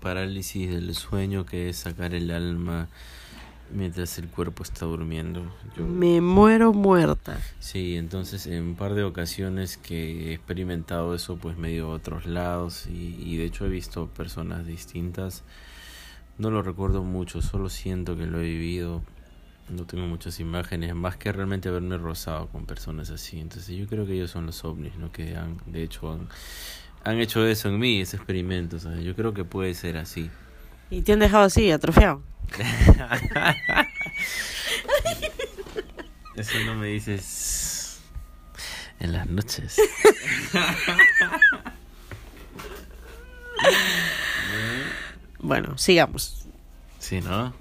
[0.00, 2.88] parálisis del sueño que es sacar el alma
[3.70, 5.52] mientras el cuerpo está durmiendo.
[5.76, 7.38] Yo, Me muero muerta.
[7.58, 11.90] Sí, entonces en un par de ocasiones que he experimentado eso, pues me he ido
[11.90, 15.42] a otros lados y, y de hecho he visto personas distintas.
[16.38, 19.02] No lo recuerdo mucho, solo siento que lo he vivido.
[19.68, 23.40] No tengo muchas imágenes, más que realmente haberme rozado con personas así.
[23.40, 25.10] Entonces yo creo que ellos son los ovnis, ¿no?
[25.10, 26.28] Que han, de hecho, han,
[27.06, 28.80] han hecho eso en mí, ese experimento.
[28.80, 29.04] ¿sabes?
[29.04, 30.28] Yo creo que puede ser así.
[30.90, 32.22] Y te han dejado así, atrofiado.
[36.36, 38.00] Eso no me dices
[39.00, 39.76] en las noches.
[45.38, 46.46] Bueno, sigamos.
[46.98, 47.54] Sí, ¿no?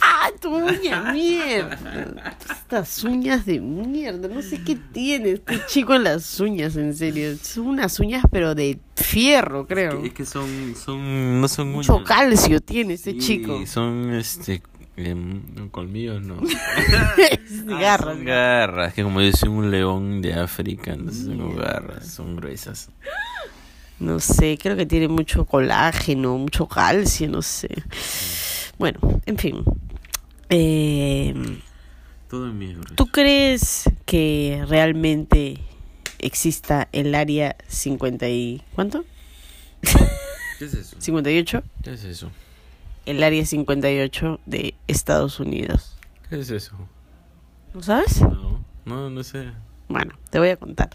[0.00, 2.36] ¡Ah, tu uña, mierda!
[2.68, 7.34] Estas uñas de mierda, no sé qué tiene este chico en las uñas, en serio.
[7.40, 10.04] Son unas uñas, pero de fierro, creo.
[10.04, 12.06] Es que son, son, no son Mucho uñas.
[12.06, 13.66] calcio tiene este Sí, chico.
[13.66, 14.60] Son, este,
[14.98, 16.42] em, colmillos, no.
[17.16, 18.16] Es Ah, garras.
[18.16, 22.90] Son garras, que como yo soy un león de África, entonces tengo garras, son gruesas.
[23.98, 27.70] No sé, creo que tiene mucho colágeno, mucho calcio, no sé.
[28.78, 29.64] Bueno, en fin.
[30.50, 31.32] Eh,
[32.28, 32.80] Todo en.
[32.94, 35.58] ¿Tú crees que realmente
[36.18, 38.62] exista el área 50 y...
[38.74, 39.04] ¿Cuánto?
[40.58, 40.96] ¿Qué es eso?
[40.98, 41.62] 58.
[41.82, 42.30] ¿Qué es eso?
[43.06, 45.96] El área 58 de Estados Unidos.
[46.28, 46.76] ¿Qué es eso?
[47.72, 48.20] ¿No sabes?
[48.20, 49.50] No, no, no sé.
[49.88, 50.90] Bueno, te voy a contar.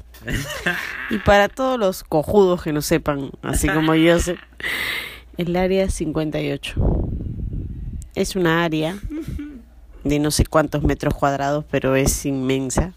[1.09, 4.37] Y para todos los cojudos que no sepan, así como yo sé,
[5.37, 6.75] el área 58
[8.13, 8.99] es una área
[10.03, 12.93] de no sé cuántos metros cuadrados, pero es inmensa,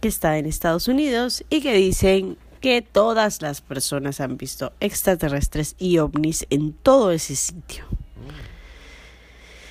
[0.00, 5.76] que está en Estados Unidos y que dicen que todas las personas han visto extraterrestres
[5.78, 7.84] y ovnis en todo ese sitio.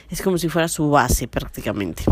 [0.10, 2.04] Es como si fuera su base prácticamente.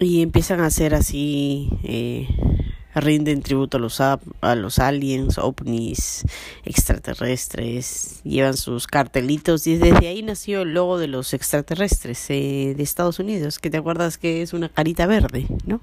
[0.00, 2.26] Y empiezan a hacer así, eh,
[2.94, 4.18] rinden tributo a los, a,
[4.54, 6.24] los aliens, ovnis,
[6.64, 12.82] extraterrestres, llevan sus cartelitos y desde ahí nació el logo de los extraterrestres eh, de
[12.82, 15.80] Estados Unidos, que te acuerdas que es una carita verde, ¿no?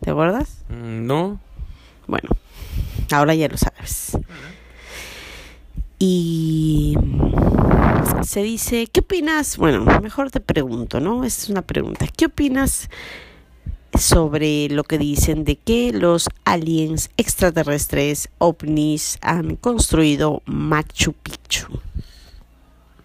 [0.00, 0.62] ¿Te acuerdas?
[0.68, 1.40] Mm, No.
[2.06, 2.28] Bueno,
[3.10, 4.18] ahora ya lo sabes.
[5.98, 6.96] Y
[8.22, 9.56] se dice, ¿qué opinas?
[9.56, 11.24] Bueno, mejor te pregunto, ¿no?
[11.24, 12.06] Esta es una pregunta.
[12.14, 12.90] ¿Qué opinas
[13.98, 21.80] sobre lo que dicen de que los aliens extraterrestres ovnis han construido Machu Picchu?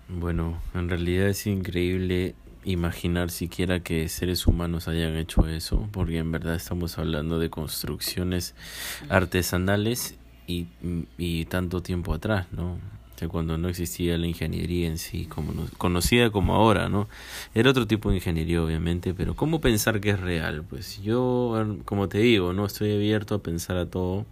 [0.08, 6.32] Bueno, en realidad es increíble imaginar siquiera que seres humanos hayan hecho eso, porque en
[6.32, 8.56] verdad estamos hablando de construcciones
[9.10, 10.16] artesanales
[10.48, 10.68] y,
[11.18, 12.78] y tanto tiempo atrás, ¿no?
[13.20, 17.10] Sea, cuando no existía la ingeniería en sí, como nos- conocida como ahora, ¿no?
[17.54, 20.64] Era otro tipo de ingeniería, obviamente, pero ¿cómo pensar que es real?
[20.64, 21.54] Pues yo,
[21.84, 24.26] como te digo, no estoy abierto a pensar a todo.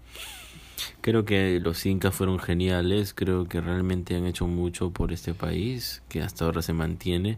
[1.01, 6.01] Creo que los incas fueron geniales, creo que realmente han hecho mucho por este país,
[6.09, 7.37] que hasta ahora se mantiene,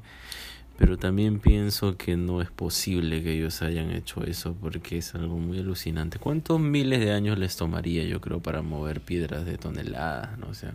[0.78, 5.38] pero también pienso que no es posible que ellos hayan hecho eso porque es algo
[5.38, 6.20] muy alucinante.
[6.20, 10.48] ¿Cuántos miles de años les tomaría, yo creo, para mover piedras de toneladas, no?
[10.48, 10.74] O sea,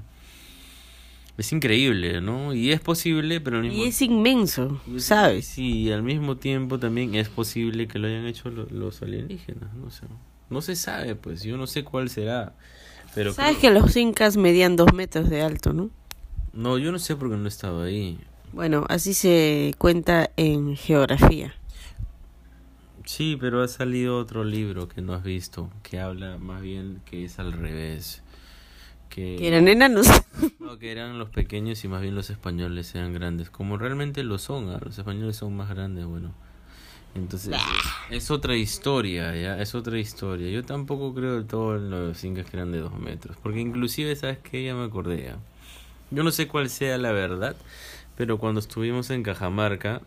[1.36, 2.54] es increíble, ¿no?
[2.54, 5.46] Y es posible, pero al mismo Y es inmenso, y es- ¿sabes?
[5.46, 9.90] Sí, al mismo tiempo también es posible que lo hayan hecho lo- los alienígenas, no
[9.90, 10.06] sé.
[10.50, 12.54] No se sabe, pues, yo no sé cuál será.
[13.14, 15.90] Pero Sabes creo- que los incas medían dos metros de alto, ¿no?
[16.52, 18.18] No, yo no sé porque no he estado ahí.
[18.52, 21.54] Bueno, así se cuenta en geografía.
[23.04, 27.24] Sí, pero ha salido otro libro que no has visto, que habla más bien que
[27.24, 28.22] es al revés.
[29.10, 30.06] Que, Que eran enanos.
[30.78, 34.70] Que eran los pequeños y más bien los españoles eran grandes, como realmente lo son,
[34.70, 34.78] ¿ah?
[34.84, 36.32] los españoles son más grandes, bueno.
[37.14, 37.54] Entonces,
[38.10, 40.50] es otra historia, ya, es otra historia.
[40.50, 44.16] Yo tampoco creo del todo en los incas que eran de dos metros, porque inclusive,
[44.16, 44.64] ¿sabes qué?
[44.64, 45.38] Ya me acordé, ya.
[46.10, 47.54] Yo no sé cuál sea la verdad,
[48.16, 50.02] pero cuando estuvimos en Cajamarca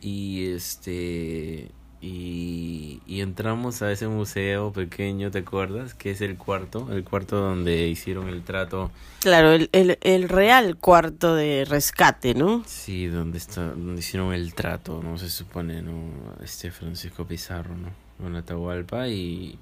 [0.00, 1.70] y este
[2.04, 5.94] y, y entramos a ese museo pequeño, ¿te acuerdas?
[5.94, 8.90] Que es el cuarto, el cuarto donde hicieron el trato
[9.20, 12.62] Claro, el, el, el real cuarto de rescate, ¿no?
[12.66, 16.02] Sí, donde está, donde hicieron el trato, no se supone, no,
[16.42, 17.88] este Francisco Pizarro, ¿no?
[18.22, 19.58] Con Atahualpa y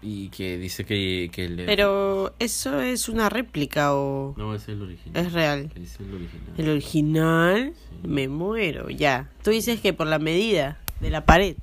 [0.00, 4.80] y que dice que, que le Pero eso es una réplica o no es el
[4.82, 5.26] original.
[5.26, 5.72] es real.
[5.74, 6.54] Es el original.
[6.56, 8.06] El original, Sí.
[8.08, 9.28] me muero, ya.
[9.42, 11.56] Tú dices que por la medida de la pared.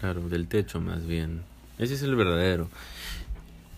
[0.00, 1.42] Claro, del techo más bien.
[1.78, 2.68] Ese es el verdadero.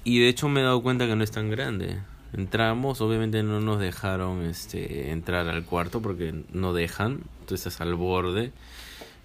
[0.05, 1.99] Y de hecho me he dado cuenta que no es tan grande.
[2.33, 7.95] Entramos, obviamente no nos dejaron este entrar al cuarto porque no dejan, tú estás al
[7.95, 8.53] borde.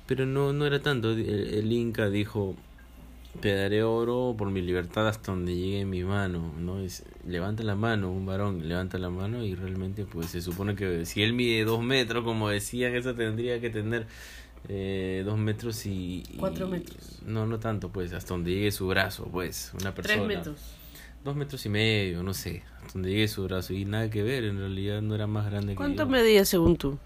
[0.08, 2.56] Pero no no era tanto, el, el Inca dijo,
[3.40, 6.78] te daré oro por mi libertad hasta donde llegue mi mano, ¿no?
[7.28, 11.24] Levanta la mano, un varón levanta la mano y realmente pues se supone que si
[11.24, 14.06] él mide dos metros, como decían, eso tendría que tener
[14.70, 17.20] eh, dos metros y, y- Cuatro metros.
[17.26, 20.44] No, no tanto, pues, hasta donde llegue su brazo, pues, una persona.
[21.24, 24.44] Dos metros y medio, no sé, hasta donde llegue su brazo y nada que ver,
[24.44, 26.18] en realidad no era más grande ¿Cuánto que yo.
[26.18, 26.98] medía según tú?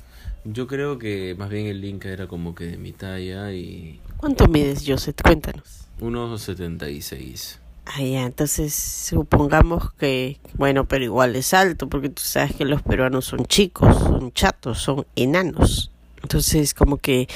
[0.43, 4.47] Yo creo que más bien el Inca era como que de mi talla y ¿Cuánto
[4.47, 5.17] mides, Joseph?
[5.21, 5.87] Cuéntanos.
[5.99, 7.59] unos 76.
[7.85, 12.81] Ah, ya, entonces supongamos que, bueno, pero igual es alto, porque tú sabes que los
[12.81, 15.91] peruanos son chicos, son chatos, son enanos.
[16.21, 17.27] Entonces, como que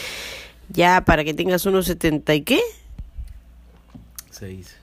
[0.70, 2.62] ya para que tengas unos 70 y qué,
[4.32, 4.76] 6.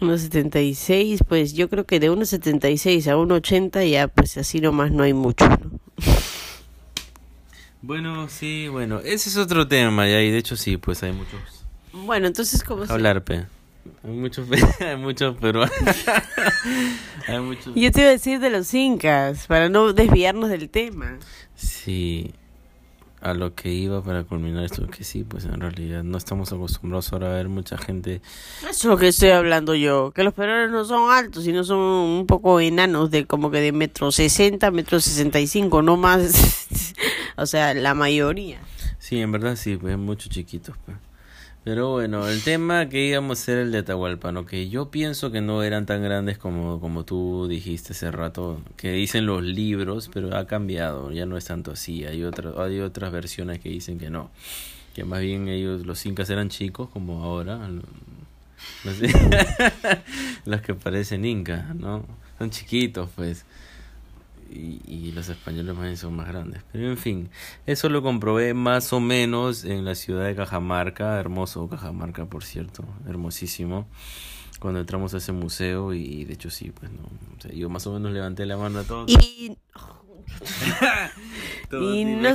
[0.00, 4.60] unos 76, pues yo creo que de unos 76 a unos 80 ya, pues así
[4.60, 5.70] nomás no hay mucho, ¿no?
[7.80, 11.40] Bueno, sí, bueno, ese es otro tema ya y de hecho sí, pues hay muchos
[11.92, 13.44] Bueno, entonces como se- hablar, pe.
[14.02, 14.48] Hay muchos
[14.80, 15.72] hay muchos peruanos.
[17.28, 21.18] hay muchos Yo te iba a decir de los incas, para no desviarnos del tema.
[21.54, 22.32] Sí,
[23.20, 27.12] a lo que iba para culminar esto, que sí, pues en realidad no estamos acostumbrados
[27.12, 28.22] ahora a ver mucha gente.
[28.60, 31.78] Eso es lo que estoy hablando yo, que los peruanos no son altos, sino son
[31.78, 36.66] un poco enanos, de como que de metro sesenta, metro sesenta y cinco, no más,
[37.36, 38.60] o sea, la mayoría.
[38.98, 40.96] Sí, en verdad sí, pues muchos chiquitos, pues.
[41.68, 44.46] Pero bueno, el tema que íbamos a ser el de Atahualpa, ¿no?
[44.46, 48.92] Que yo pienso que no eran tan grandes como, como tú dijiste hace rato, que
[48.92, 52.06] dicen los libros, pero ha cambiado, ya no es tanto así.
[52.06, 54.30] Hay, otras hay otras versiones que dicen que no,
[54.94, 57.82] que más bien ellos, los incas eran chicos, como ahora, no
[58.94, 59.12] sé,
[60.46, 62.06] los que parecen incas, ¿no?
[62.38, 63.44] Son chiquitos, pues
[64.50, 66.62] y, y los españoles más son más grandes.
[66.72, 67.28] Pero en fin,
[67.66, 72.84] eso lo comprobé más o menos en la ciudad de Cajamarca, hermoso Cajamarca por cierto,
[73.08, 73.86] hermosísimo.
[74.60, 77.86] Cuando entramos a ese museo y de hecho sí, pues no, o sea, yo más
[77.86, 79.08] o menos levanté la mano a todos.
[79.10, 79.56] Y,
[81.70, 82.28] todo, y no-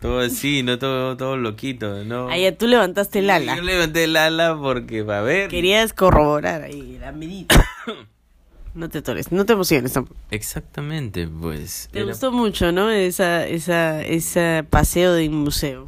[0.00, 2.28] todo así, no todo, todo loquito, ¿no?
[2.28, 3.56] ah, ya tú levantaste el ala.
[3.56, 5.48] Yo levanté el ala porque, a ver.
[5.48, 7.56] Querías corroborar ahí la medida.
[8.74, 10.18] No te atores, no te emociones tampoco.
[10.30, 11.88] Exactamente, pues.
[11.92, 12.90] Te era gustó mucho, ¿no?
[12.90, 15.86] Esa, esa, ese paseo de museo.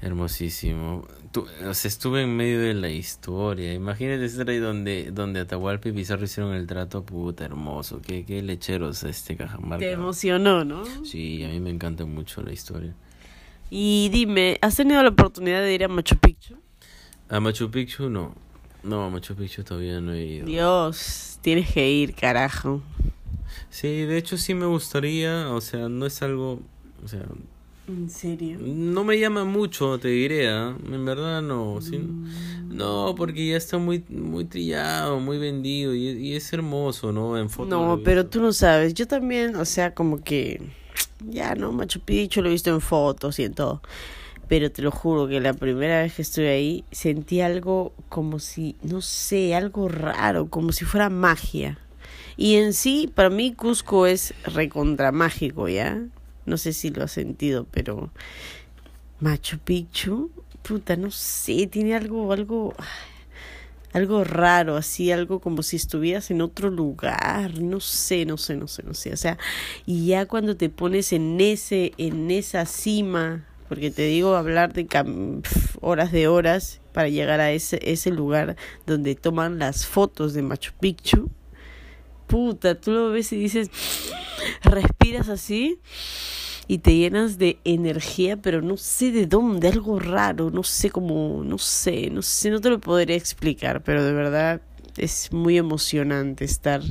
[0.00, 1.06] Hermosísimo.
[1.32, 3.74] Tu- o sea, estuve en medio de la historia.
[3.74, 8.00] Imagínate estar ahí donde, donde Atahualpa y Pizarro hicieron el trato, puta, hermoso.
[8.00, 9.84] Qué, qué lecheros este Cajamarca.
[9.84, 10.84] Te emocionó, ¿no?
[11.04, 12.94] Sí, a mí me encanta mucho la historia.
[13.70, 16.54] Y dime, ¿has tenido la oportunidad de ir a Machu Picchu?
[17.28, 18.34] A Machu Picchu no.
[18.82, 20.46] No, Machu Picchu todavía no he ido.
[20.46, 22.82] Dios, tienes que ir, carajo.
[23.70, 26.60] Sí, de hecho sí me gustaría, o sea, no es algo,
[27.04, 27.24] o sea,
[27.88, 28.58] ¿En serio?
[28.60, 30.76] no me llama mucho, te diré, ¿ah?
[30.90, 31.98] en verdad no, sí.
[31.98, 32.76] Mm.
[32.76, 37.38] No, porque ya está muy muy trillado, muy vendido y, y es hermoso, ¿no?
[37.38, 38.92] En fotos lo No, pero tú no sabes.
[38.94, 40.60] Yo también, o sea, como que.
[41.26, 41.72] Ya, ¿no?
[41.72, 43.82] Machu Picchu lo he visto en fotos y en todo.
[44.48, 48.76] Pero te lo juro que la primera vez que estuve ahí sentí algo como si,
[48.82, 51.78] no sé, algo raro, como si fuera magia.
[52.38, 56.00] Y en sí, para mí Cusco es recontra mágico, ¿ya?
[56.46, 58.10] No sé si lo has sentido, pero
[59.20, 60.30] Machu Picchu,
[60.62, 62.74] puta, no sé, tiene algo, algo,
[63.92, 68.68] algo raro, así, algo como si estuvieras en otro lugar, no sé, no sé, no
[68.68, 69.36] sé, no sé, o sea,
[69.86, 74.86] y ya cuando te pones en ese, en esa cima, porque te digo hablar de
[74.86, 75.42] cam-
[75.80, 78.56] horas de horas para llegar a ese, ese lugar
[78.86, 81.30] donde toman las fotos de Machu Picchu,
[82.26, 83.70] puta, tú lo ves y dices,
[84.62, 85.80] respiras así
[86.66, 91.42] y te llenas de energía, pero no sé de dónde, algo raro, no sé cómo,
[91.44, 94.60] no sé, no sé, no te lo podría explicar, pero de verdad
[94.96, 96.82] es muy emocionante estar.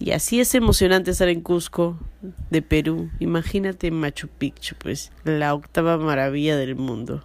[0.00, 1.98] Y así es emocionante estar en Cusco,
[2.50, 3.10] de Perú.
[3.18, 7.24] Imagínate Machu Picchu, pues, la octava maravilla del mundo.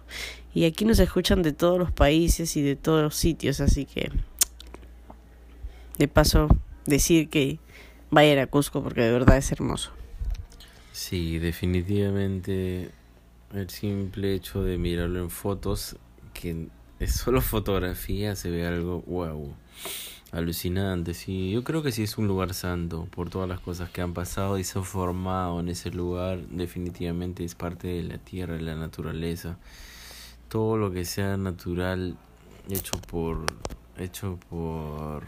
[0.54, 4.10] Y aquí nos escuchan de todos los países y de todos los sitios, así que,
[5.98, 6.48] de paso,
[6.86, 7.58] decir que
[8.10, 9.92] vayan a Cusco porque de verdad es hermoso.
[10.92, 12.90] Sí, definitivamente
[13.52, 15.96] el simple hecho de mirarlo en fotos,
[16.32, 16.68] que
[17.00, 19.54] es solo fotografía, se ve algo wow,
[20.34, 21.14] alucinante.
[21.14, 24.12] Sí, yo creo que sí es un lugar santo por todas las cosas que han
[24.12, 26.40] pasado y se han formado en ese lugar.
[26.48, 29.56] Definitivamente es parte de la tierra, de la naturaleza.
[30.48, 32.16] Todo lo que sea natural,
[32.68, 33.46] hecho por,
[33.96, 35.24] hecho por,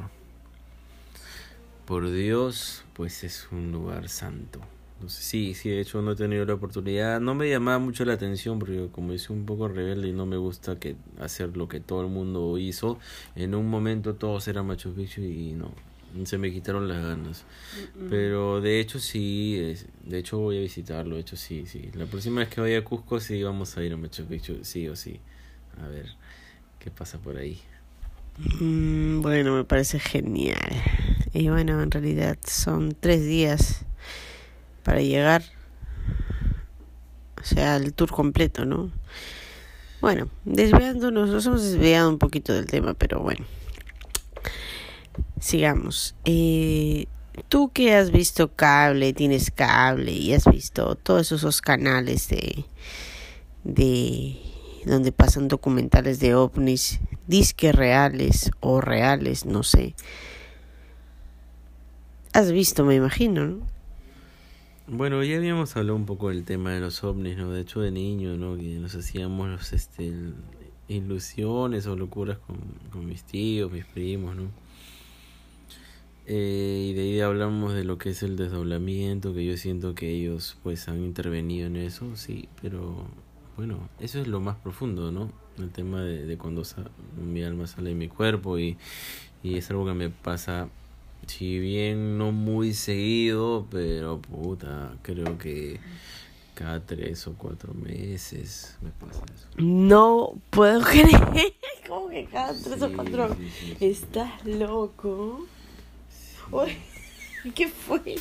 [1.87, 4.61] por Dios, pues es un lugar santo.
[4.97, 7.21] Entonces, sí, sí, de hecho no he tenido la oportunidad.
[7.21, 10.25] No me llamaba mucho la atención porque como yo soy un poco rebelde y no
[10.27, 12.99] me gusta que hacer lo que todo el mundo hizo,
[13.35, 15.71] en un momento todos eran Machu Picchu y no,
[16.25, 17.45] se me quitaron las ganas.
[18.09, 21.91] Pero de hecho sí, es- de hecho voy a visitarlo, de hecho sí, sí.
[21.95, 24.89] La próxima vez que vaya a Cusco sí vamos a ir a Machu Picchu, sí
[24.89, 25.21] o sí.
[25.83, 26.07] A ver
[26.79, 27.61] qué pasa por ahí.
[28.61, 30.73] Mm, bueno, me parece genial.
[31.33, 33.86] Y bueno, en realidad son tres días
[34.87, 35.43] para llegar.
[37.41, 38.93] O sea, el tour completo, ¿no?
[40.01, 43.45] Bueno, desviándonos, nos hemos desviado un poquito del tema, pero bueno.
[45.41, 46.15] Sigamos.
[46.25, 47.07] Eh,
[47.49, 52.65] Tú que has visto cable, tienes cable y has visto todos esos canales de,
[53.63, 54.37] de
[54.87, 59.95] donde pasan documentales de ovnis, disque reales o reales, no sé.
[62.33, 63.76] Has visto, me imagino, ¿no?
[64.89, 67.51] Bueno, ya habíamos hablado un poco del tema de los ovnis, ¿no?
[67.51, 68.57] De hecho, de niño, ¿no?
[68.57, 70.13] Que nos hacíamos los, este,
[70.87, 72.59] ilusiones o locuras con,
[72.93, 74.45] con mis tíos, mis primos, ¿no?
[76.27, 80.11] Eh, y de ahí hablamos de lo que es el desdoblamiento, que yo siento que
[80.11, 83.07] ellos pues han intervenido en eso, sí, pero
[83.57, 85.33] bueno, eso es lo más profundo, ¿no?
[85.59, 86.63] El tema de, de cuando
[87.25, 88.77] mi alma sale de mi cuerpo y,
[89.43, 90.69] y es algo que me pasa,
[91.27, 95.81] si bien no muy seguido, pero puta, creo que
[96.55, 99.47] cada tres o cuatro meses me pasa eso.
[99.59, 101.55] No puedo creer.
[101.87, 103.35] ¿Cómo que cada tres o cuatro?
[103.37, 103.85] sí, sí, sí.
[103.85, 105.47] ¿Estás loco?
[106.51, 106.77] Uy,
[107.55, 108.17] ¿Qué fue?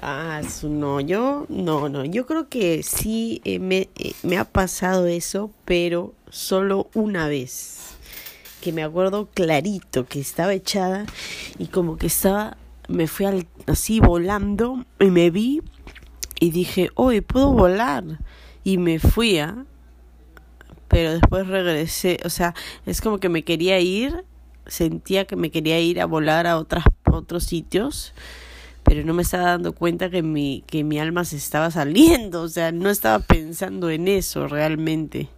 [0.00, 4.44] Ah, su no, yo no, no, yo creo que sí eh, me, eh, me ha
[4.44, 7.77] pasado eso, pero solo una vez.
[8.60, 11.06] Que me acuerdo clarito que estaba echada
[11.58, 12.56] y como que estaba,
[12.88, 15.62] me fui al, así volando y me vi
[16.40, 18.04] y dije, hoy puedo volar.
[18.64, 19.64] Y me fui a,
[20.88, 22.54] pero después regresé, o sea,
[22.86, 24.24] es como que me quería ir,
[24.66, 28.14] sentía que me quería ir a volar a otras, otros sitios,
[28.88, 32.48] pero no me estaba dando cuenta que mi, que mi alma se estaba saliendo, o
[32.48, 35.28] sea, no estaba pensando en eso realmente.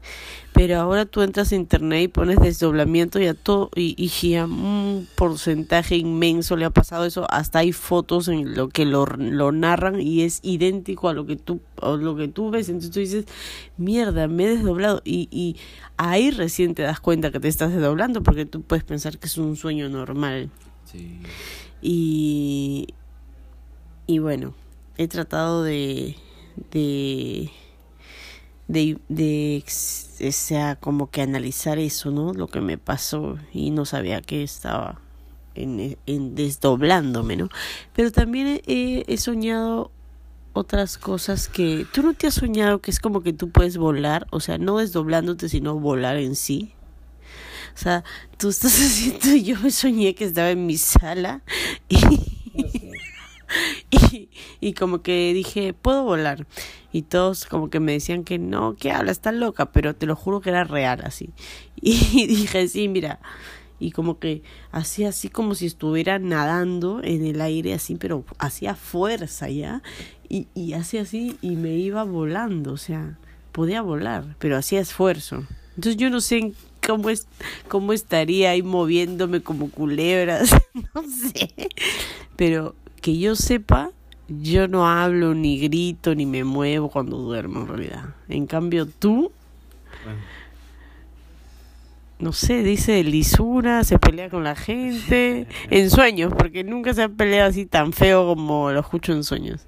[0.53, 4.45] Pero ahora tú entras a internet y pones desdoblamiento y a todo, y, y a
[4.45, 9.51] un porcentaje inmenso le ha pasado eso, hasta hay fotos en lo que lo, lo
[9.51, 13.01] narran y es idéntico a lo que tú, a lo que tú ves, entonces tú
[13.01, 13.25] dices,
[13.77, 15.57] mierda, me he desdoblado, y, y
[15.97, 19.39] ahí recién te das cuenta que te estás desdoblando, porque tú puedes pensar que es
[19.39, 20.51] un sueño normal.
[20.85, 21.19] Sí.
[21.83, 22.95] Y,
[24.11, 24.55] y bueno,
[24.97, 26.17] he tratado de,
[26.73, 27.49] de,
[28.67, 32.35] de, de, o sea, como que analizar eso, ¿no?
[32.35, 35.01] Lo que me pasó y no sabía que estaba
[35.55, 37.51] en, en desdoblándome, ¿no?
[37.95, 39.93] Pero también he, he soñado
[40.55, 44.27] otras cosas que tú no te has soñado que es como que tú puedes volar,
[44.33, 46.75] o sea, no desdoblándote, sino volar en sí.
[47.77, 48.03] O sea,
[48.39, 51.43] tú estás haciendo, yo me soñé que estaba en mi sala
[51.89, 52.40] y,
[53.91, 54.29] y,
[54.61, 56.47] y como que dije, puedo volar.
[56.93, 60.17] Y todos como que me decían que no, que habla, está loca, pero te lo
[60.17, 61.31] juro que era real así.
[61.83, 63.21] Y dije, sí, mira.
[63.79, 64.43] Y como que
[64.73, 69.83] hacía así como si estuviera nadando en el aire así, pero hacía fuerza ya.
[70.29, 73.19] Y, y hacía así y me iba volando, o sea,
[73.53, 75.45] podía volar, pero hacía esfuerzo.
[75.77, 76.53] Entonces yo no sé
[76.87, 77.27] cómo es
[77.69, 80.51] cómo estaría ahí moviéndome como culebras,
[80.95, 81.51] no sé.
[82.37, 83.91] Pero que yo sepa,
[84.29, 88.05] yo no hablo ni grito ni me muevo cuando duermo en realidad.
[88.29, 89.33] En cambio tú,
[90.05, 90.21] Bueno,
[92.21, 97.09] no sé, dice lisura, se pelea con la gente en sueños, porque nunca se ha
[97.09, 99.67] peleado así tan feo como lo escucho en sueños.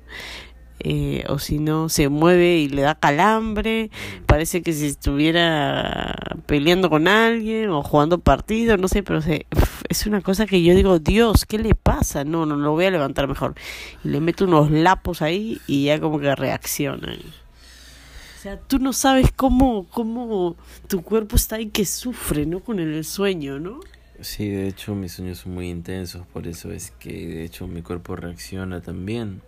[0.85, 3.91] Eh, o si no, se mueve y le da calambre,
[4.27, 6.13] parece que si estuviera
[6.47, 9.47] peleando con alguien o jugando partido, no sé, pero se,
[9.89, 12.25] es una cosa que yo digo, Dios, ¿qué le pasa?
[12.25, 13.55] No, no, lo voy a levantar mejor.
[14.03, 17.13] Y le meto unos lapos ahí y ya como que reacciona.
[17.13, 20.57] O sea, tú no sabes cómo, cómo
[20.89, 22.59] tu cuerpo está ahí que sufre, ¿no?
[22.59, 23.79] Con el sueño, ¿no?
[24.21, 27.83] Sí, de hecho mis sueños son muy intensos, por eso es que de hecho mi
[27.83, 29.43] cuerpo reacciona también.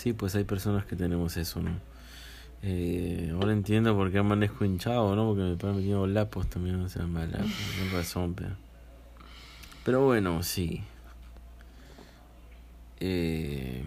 [0.00, 1.72] Sí, pues hay personas que tenemos eso, ¿no?
[2.62, 5.26] Eh, ahora entiendo por qué amanezco hinchado, ¿no?
[5.26, 8.56] Porque me están metiendo lapos también, o sea, mala, con razón, pero...
[9.84, 10.80] Pero bueno, sí.
[12.98, 13.84] Eh,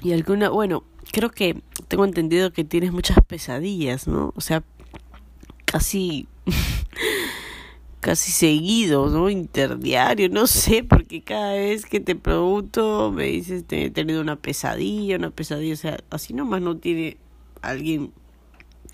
[0.00, 4.32] Y alguna, bueno, creo que tengo entendido que tienes muchas pesadillas, ¿no?
[4.34, 4.62] O sea,
[5.66, 6.28] casi,
[8.02, 9.30] casi seguido, ¿no?
[9.30, 14.36] Interdiario, no sé, porque cada vez que te pregunto me dices, "Te- he tenido una
[14.36, 17.16] pesadilla, una pesadilla, o sea, así nomás no tiene
[17.62, 18.12] alguien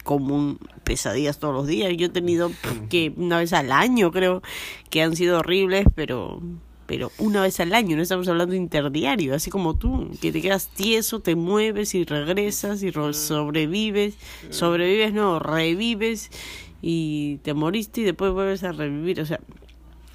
[0.05, 1.93] común pesadillas todos los días.
[1.97, 2.51] Yo he tenido
[2.91, 4.43] que una vez al año, creo,
[4.91, 6.41] que han sido horribles, pero
[6.87, 10.69] pero una vez al año, no estamos hablando interdiario, así como tú, que te quedas
[10.69, 14.15] tieso, te mueves y regresas y sobrevives,
[14.49, 16.31] sobrevives, no, revives
[16.83, 19.41] y te moriste y después vuelves a revivir, o sea,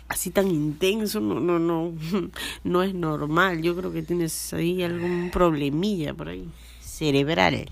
[0.08, 1.94] así tan intenso, no, no, no,
[2.64, 6.48] no es normal, yo creo que tienes ahí algún problemilla por ahí,
[6.82, 7.66] cerebral.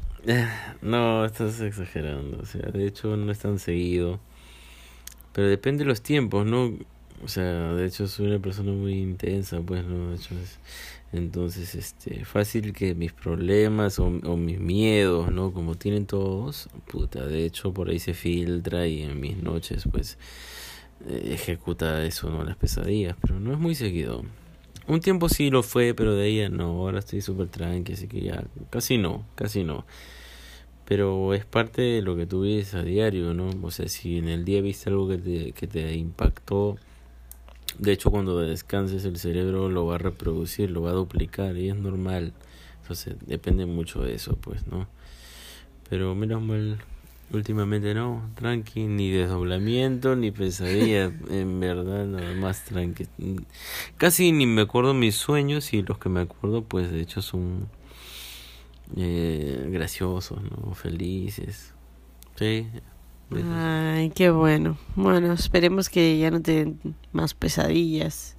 [0.81, 2.39] No, estás exagerando.
[2.41, 4.19] O sea, de hecho no es tan seguido.
[5.33, 6.77] Pero depende de los tiempos, ¿no?
[7.23, 10.11] O sea, de hecho soy una persona muy intensa, pues, ¿no?
[10.11, 10.59] De hecho es...
[11.13, 15.53] Entonces, este, fácil que mis problemas o, o mis miedos, ¿no?
[15.53, 20.17] Como tienen todos, puta, de hecho por ahí se filtra y en mis noches, pues,
[21.07, 22.43] eh, ejecuta eso, ¿no?
[22.43, 24.23] Las pesadillas, pero no es muy seguido.
[24.87, 26.65] Un tiempo sí lo fue, pero de ahí no.
[26.65, 29.85] Ahora estoy súper tranqui, así que ya casi no, casi no.
[30.85, 33.49] Pero es parte de lo que tú vives a diario, ¿no?
[33.63, 36.77] O sea, si en el día viste algo que te, que te impactó,
[37.81, 41.69] de hecho cuando descanses el cerebro lo va a reproducir, lo va a duplicar y
[41.69, 42.31] es normal.
[42.81, 44.87] Entonces depende mucho de eso, pues, ¿no?
[45.89, 46.77] Pero menos mal,
[47.33, 53.07] últimamente no, tranqui, ni desdoblamiento, ni pesadilla, en verdad, nada más tranqui.
[53.97, 57.67] Casi ni me acuerdo mis sueños y los que me acuerdo, pues de hecho son
[58.95, 60.75] eh, graciosos, ¿no?
[60.75, 61.73] Felices.
[62.35, 62.67] Sí.
[63.33, 64.77] Ay, qué bueno.
[64.95, 68.35] Bueno, esperemos que ya no te den más pesadillas.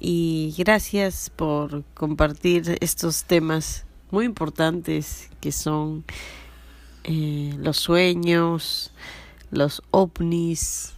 [0.00, 6.04] Y gracias por compartir estos temas muy importantes que son
[7.04, 8.92] eh, los sueños,
[9.50, 10.94] los ovnis,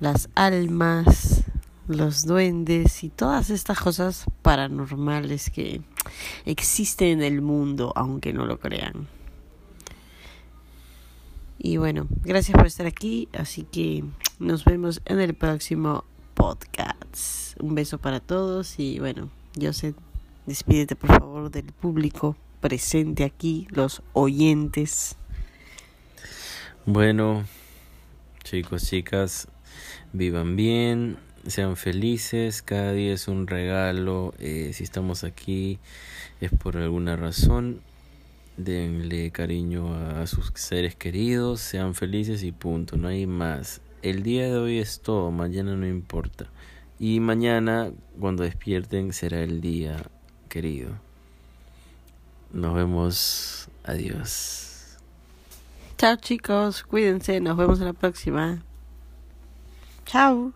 [0.00, 1.44] las almas,
[1.88, 5.82] los duendes y todas estas cosas paranormales que
[6.46, 9.08] existen en el mundo, aunque no lo crean.
[11.66, 14.04] Y bueno, gracias por estar aquí, así que
[14.38, 16.04] nos vemos en el próximo
[16.34, 17.58] podcast.
[17.58, 19.30] Un beso para todos y bueno,
[19.72, 19.94] sé,
[20.44, 25.16] despídete por favor del público presente aquí, los oyentes.
[26.84, 27.46] Bueno,
[28.42, 29.48] chicos, chicas,
[30.12, 35.78] vivan bien, sean felices, cada día es un regalo, eh, si estamos aquí
[36.42, 37.80] es por alguna razón,
[38.56, 43.80] denle cariño a sus seres queridos, sean felices y punto, no hay más.
[44.02, 46.46] El día de hoy es todo, mañana no importa.
[46.98, 47.90] Y mañana,
[48.20, 49.96] cuando despierten, será el día
[50.48, 50.92] querido.
[52.52, 53.68] Nos vemos.
[53.82, 54.96] Adiós.
[55.98, 58.62] Chao chicos, cuídense, nos vemos en la próxima.
[60.06, 60.52] Chao.